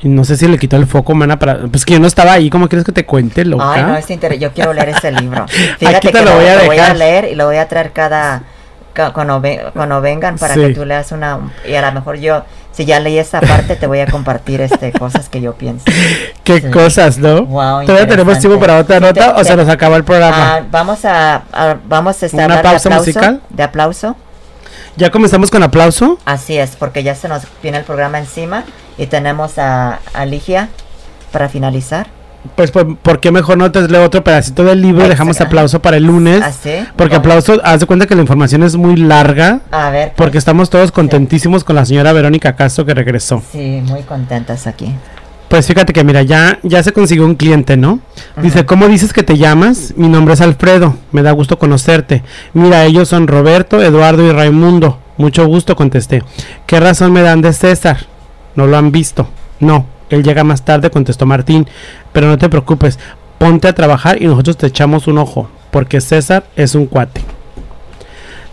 [0.03, 1.59] y no sé si le quitó el foco, mana, para...
[1.67, 3.73] Pues que yo no estaba ahí, ¿cómo quieres que te cuente, loca?
[3.73, 4.43] Ay, no, es interesante.
[4.43, 5.45] Yo quiero leer ese libro.
[5.77, 8.43] Fíjate que lo, voy, a voy, a leer y lo voy a traer cada...
[9.13, 9.41] Cuando,
[9.73, 11.39] cuando vengan para que tú leas una...
[11.67, 14.91] Y a lo mejor yo, si ya leí esa parte, te voy a compartir este
[14.99, 15.85] cosas que yo pienso.
[16.43, 17.45] Qué cosas, ¿no?
[17.45, 20.55] Wow, ¿Todavía tenemos tiempo para otra nota o se nos acaba el programa?
[20.55, 21.43] Ah, vamos a,
[21.87, 23.41] vamos a estar ¿Una pausa musical?
[23.49, 24.15] De aplauso.
[24.97, 26.17] ¿Ya comenzamos con aplauso?
[26.25, 28.63] Así es, porque ya se nos viene el programa encima
[28.97, 30.69] y tenemos a, Ligia
[31.31, 32.07] para finalizar.
[32.55, 35.07] Pues, ¿por, qué mejor no te leo otro pedacito del libro?
[35.07, 36.41] Dejamos aplauso para el lunes.
[36.43, 36.51] ¿Ah,
[36.95, 39.59] porque aplauso, haz de cuenta que la información es muy larga.
[39.69, 40.13] A ver.
[40.15, 40.41] Porque pues.
[40.41, 43.43] estamos todos contentísimos con la señora Verónica Castro que regresó.
[43.51, 44.93] Sí, muy contentas aquí.
[45.51, 47.99] Pues fíjate que mira, ya, ya se consiguió un cliente, ¿no?
[48.41, 49.93] Dice, ¿cómo dices que te llamas?
[49.97, 52.23] Mi nombre es Alfredo, me da gusto conocerte.
[52.53, 54.99] Mira, ellos son Roberto, Eduardo y Raimundo.
[55.17, 56.23] Mucho gusto, contesté.
[56.65, 57.97] ¿Qué razón me dan de César?
[58.55, 59.27] ¿No lo han visto?
[59.59, 61.67] No, él llega más tarde, contestó Martín.
[62.13, 62.97] Pero no te preocupes,
[63.37, 67.19] ponte a trabajar y nosotros te echamos un ojo, porque César es un cuate.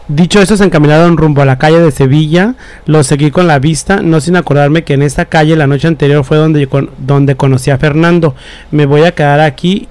[0.08, 2.54] Dicho eso, se encaminaron rumbo a la calle de Sevilla.
[2.86, 6.24] Lo seguí con la vista, no sin acordarme que en esta calle la noche anterior
[6.24, 8.34] fue donde, donde conocí a Fernando.
[8.70, 9.86] Me voy a quedar aquí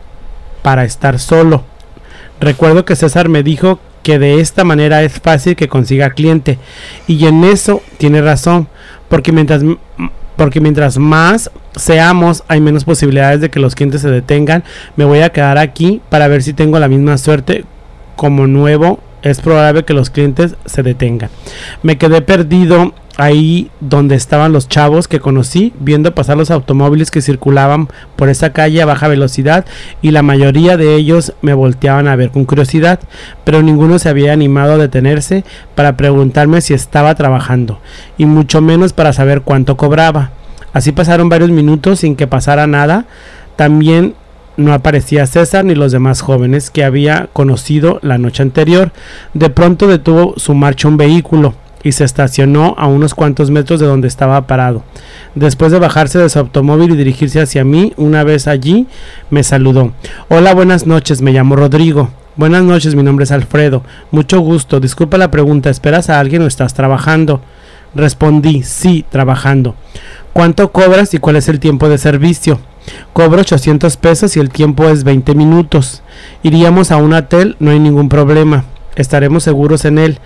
[0.63, 1.63] para estar solo.
[2.39, 6.57] Recuerdo que César me dijo que de esta manera es fácil que consiga cliente.
[7.05, 8.67] Y en eso tiene razón,
[9.09, 9.61] porque mientras,
[10.35, 14.63] porque mientras más seamos, hay menos posibilidades de que los clientes se detengan.
[14.95, 17.65] Me voy a quedar aquí para ver si tengo la misma suerte
[18.15, 21.29] como nuevo es probable que los clientes se detengan.
[21.83, 27.21] Me quedé perdido ahí donde estaban los chavos que conocí, viendo pasar los automóviles que
[27.21, 29.65] circulaban por esa calle a baja velocidad
[30.01, 32.99] y la mayoría de ellos me volteaban a ver con curiosidad,
[33.43, 35.43] pero ninguno se había animado a detenerse
[35.73, 37.79] para preguntarme si estaba trabajando
[38.17, 40.31] y mucho menos para saber cuánto cobraba.
[40.73, 43.05] Así pasaron varios minutos sin que pasara nada.
[43.55, 44.13] También
[44.57, 48.91] no aparecía César ni los demás jóvenes que había conocido la noche anterior.
[49.33, 51.53] De pronto detuvo su marcha un vehículo
[51.83, 54.83] y se estacionó a unos cuantos metros de donde estaba parado.
[55.35, 58.87] Después de bajarse de su automóvil y dirigirse hacia mí, una vez allí,
[59.29, 59.93] me saludó.
[60.27, 62.09] Hola, buenas noches, me llamo Rodrigo.
[62.35, 63.83] Buenas noches, mi nombre es Alfredo.
[64.11, 64.79] Mucho gusto.
[64.79, 67.41] Disculpa la pregunta, ¿esperas a alguien o estás trabajando?
[67.95, 69.75] Respondí, sí, trabajando.
[70.33, 72.59] ¿Cuánto cobras y cuál es el tiempo de servicio?
[73.13, 76.03] Cobro 800 pesos y el tiempo es 20 minutos.
[76.43, 78.65] Iríamos a un hotel, no hay ningún problema.
[78.95, 80.19] Estaremos seguros en él.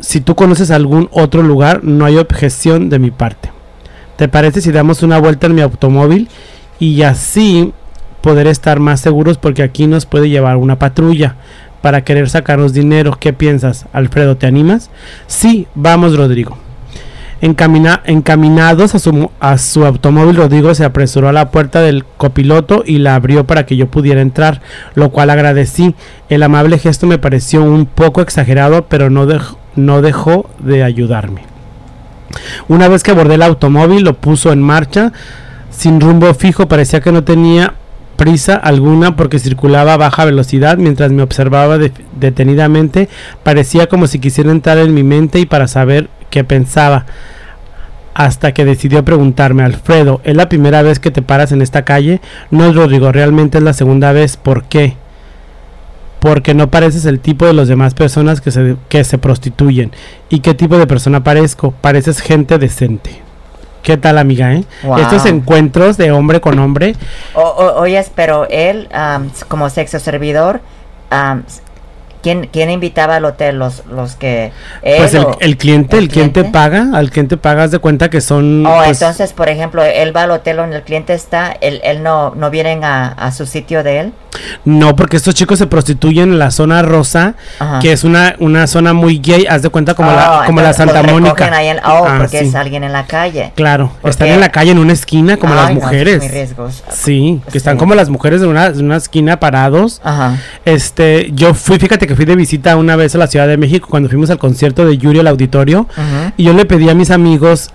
[0.00, 3.50] si tú conoces algún otro lugar, no hay objeción de mi parte.
[4.16, 6.28] ¿Te parece si damos una vuelta en mi automóvil
[6.78, 7.72] y así
[8.20, 11.36] poder estar más seguros porque aquí nos puede llevar una patrulla
[11.82, 13.16] para querer sacarnos dinero?
[13.18, 14.36] ¿Qué piensas, Alfredo?
[14.36, 14.90] ¿Te animas?
[15.26, 16.63] Sí, vamos, Rodrigo.
[17.44, 23.16] Encamina, encaminados a su, automóvil, Rodrigo se apresuró a la puerta del copiloto y la
[23.16, 24.62] abrió para que yo pudiera entrar,
[24.94, 25.94] lo cual agradecí.
[26.30, 29.26] El amable gesto me pareció un poco exagerado, pero no
[30.00, 31.42] dejó de ayudarme.
[32.66, 35.12] Una vez que abordé el automóvil, lo puso en marcha
[35.68, 37.74] sin rumbo fijo, parecía que no tenía
[38.16, 41.76] prisa alguna porque circulaba a baja velocidad mientras me observaba
[42.18, 43.10] detenidamente.
[43.42, 47.04] Parecía como si quisiera entrar en mi mente y para saber qué pensaba.
[48.14, 52.20] Hasta que decidió preguntarme, Alfredo, ¿es la primera vez que te paras en esta calle?
[52.50, 54.36] No, Rodrigo, realmente es la segunda vez.
[54.36, 54.96] ¿Por qué?
[56.20, 59.90] Porque no pareces el tipo de las demás personas que se, que se prostituyen.
[60.28, 61.72] ¿Y qué tipo de persona parezco?
[61.72, 63.24] Pareces gente decente.
[63.84, 64.54] ¿Qué tal, amiga?
[64.54, 64.64] Eh?
[64.96, 66.94] Estos encuentros de hombre con hombre.
[67.34, 68.88] oye, pero él,
[69.48, 70.62] como sexo servidor,
[72.24, 73.58] ¿Quién, ¿Quién, invitaba al hotel?
[73.58, 74.50] Los, los que...
[74.80, 76.42] pues el, el, cliente, el, cliente?
[76.44, 78.64] paga, al cliente pagas de cuenta que son...
[78.64, 82.02] Oh, pues entonces, por ejemplo, él va al hotel donde el cliente está, él, él
[82.02, 84.12] no, no vienen a, a su sitio de él.
[84.64, 87.34] No, porque estos chicos se prostituyen en la zona rosa,
[87.80, 90.72] que es una, una zona muy gay, haz de cuenta como la, oh, como la
[90.72, 91.50] Santa Mónica.
[91.84, 93.52] oh, ah, porque es alguien en la calle.
[93.54, 96.22] Claro, están en la calle en una esquina como las mujeres.
[96.90, 100.00] Sí, que están como las mujeres en una, una esquina parados.
[100.04, 100.38] Ajá.
[100.64, 103.88] Este, yo fui, fíjate que fui de visita una vez a la Ciudad de México
[103.90, 105.86] cuando fuimos al concierto de Yuri al auditorio
[106.36, 107.70] y yo le pedí a mis amigos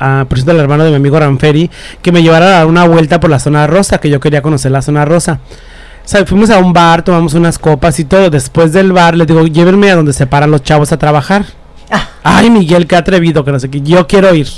[0.00, 1.70] a, por ejemplo, al hermano de mi amigo Ranferi,
[2.02, 4.72] que me llevara a dar una vuelta por la zona rosa, que yo quería conocer
[4.72, 5.40] la zona rosa
[6.26, 8.30] fuimos a un bar, tomamos unas copas y todo.
[8.30, 11.44] Después del bar, le digo, llévenme a donde se paran los chavos a trabajar.
[11.90, 12.08] Ah.
[12.22, 13.80] Ay, Miguel, qué atrevido, que no sé qué.
[13.80, 14.48] Yo quiero ir.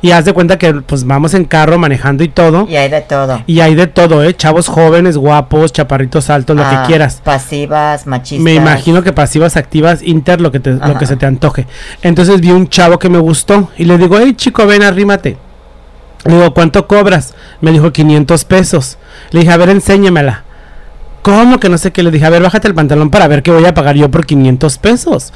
[0.00, 2.66] Y haz de cuenta que pues vamos en carro manejando y todo.
[2.68, 3.42] Y hay de todo.
[3.46, 4.34] Y hay de todo, ¿eh?
[4.34, 7.20] Chavos jóvenes, guapos, chaparritos altos, lo que ah, quieras.
[7.24, 8.44] Pasivas, machistas.
[8.44, 11.66] Me imagino que pasivas, activas, inter, lo que, te, lo que se te antoje.
[12.02, 15.36] Entonces vi un chavo que me gustó y le digo, hey chico, ven, arrímate.
[16.24, 17.34] Le digo, ¿cuánto cobras?
[17.60, 18.98] Me dijo 500 pesos.
[19.30, 20.44] Le dije, a ver, enséñamela.
[21.22, 22.02] ¿Cómo que no sé qué?
[22.02, 24.26] Le dije, a ver, bájate el pantalón para ver qué voy a pagar yo por
[24.26, 25.32] 500 pesos.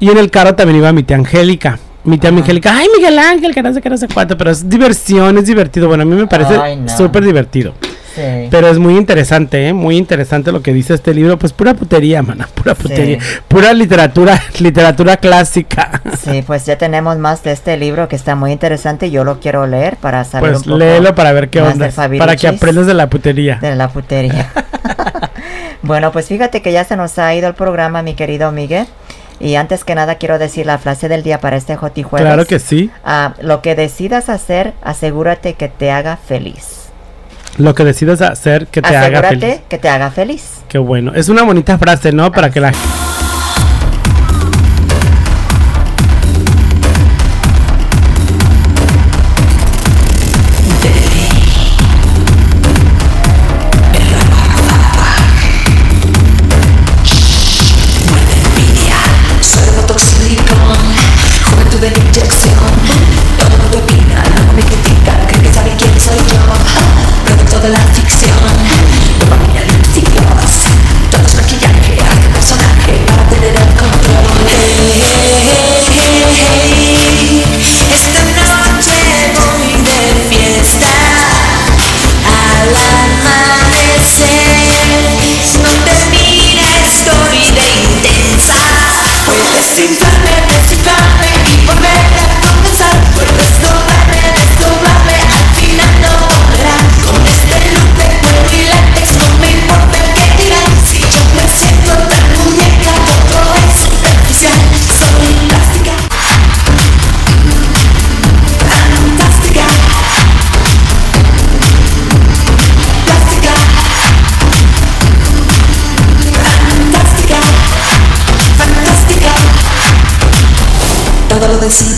[0.00, 1.78] Y en el carro también iba mi tía Angélica.
[2.04, 4.68] Mi tía Angélica, ay, Miguel Ángel, que no sé qué, no sé cuánto, pero es
[4.68, 5.88] diversión, es divertido.
[5.88, 6.58] Bueno, a mí me parece
[6.96, 7.74] súper divertido.
[8.14, 8.48] Sí.
[8.50, 9.72] Pero es muy interesante, ¿eh?
[9.72, 11.38] muy interesante lo que dice este libro.
[11.38, 13.18] Pues pura putería, mana, pura putería.
[13.48, 16.02] Pura literatura, literatura clásica.
[16.22, 19.10] Sí, pues ya tenemos más de este libro que está muy interesante.
[19.10, 21.88] Yo lo quiero leer para saber pues un poco léelo para ver qué onda.
[21.90, 23.58] Para que aprendas de la putería.
[23.62, 24.52] De la putería.
[25.82, 28.86] bueno, pues fíjate que ya se nos ha ido el programa, mi querido Miguel.
[29.40, 32.26] Y antes que nada quiero decir la frase del día para este Joti Jueves.
[32.26, 32.90] Claro que sí.
[33.04, 36.90] Ah, lo que decidas hacer, asegúrate que te haga feliz.
[37.58, 39.42] Lo que decidas hacer que te haga feliz.
[39.42, 40.62] Asegúrate que te haga feliz.
[40.68, 41.12] Qué bueno.
[41.14, 42.30] Es una bonita frase, ¿no?
[42.30, 42.72] Para que la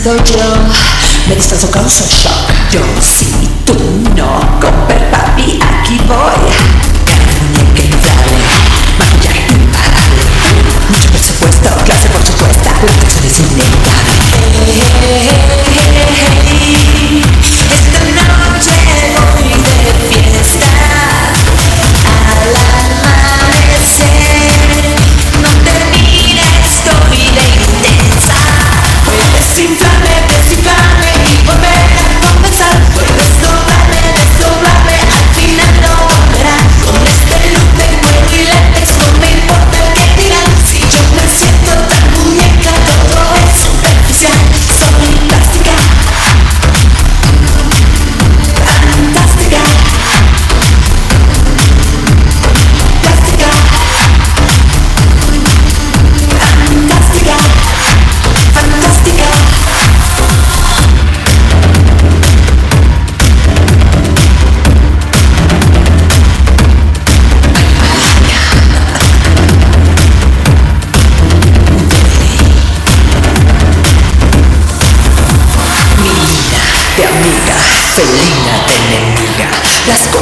[0.05, 0.55] decido yo.
[1.27, 1.71] Me disfrazo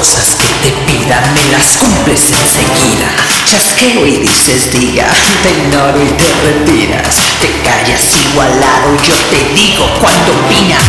[0.03, 3.07] cosas que te pida me las cumples enseguida.
[3.45, 5.07] Chasqueo y dices diga,
[5.41, 7.15] te ignoro y te retiras.
[7.39, 10.83] Te callas igualado, yo te digo cuando opinas.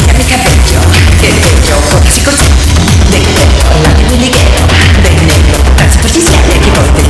[0.00, 0.80] Mira mi cabello,
[1.28, 2.56] el bello, porque si consigo
[3.10, 3.44] de negro,
[3.82, 4.64] la de liguero,
[5.04, 7.08] de negro, las superficial voy de.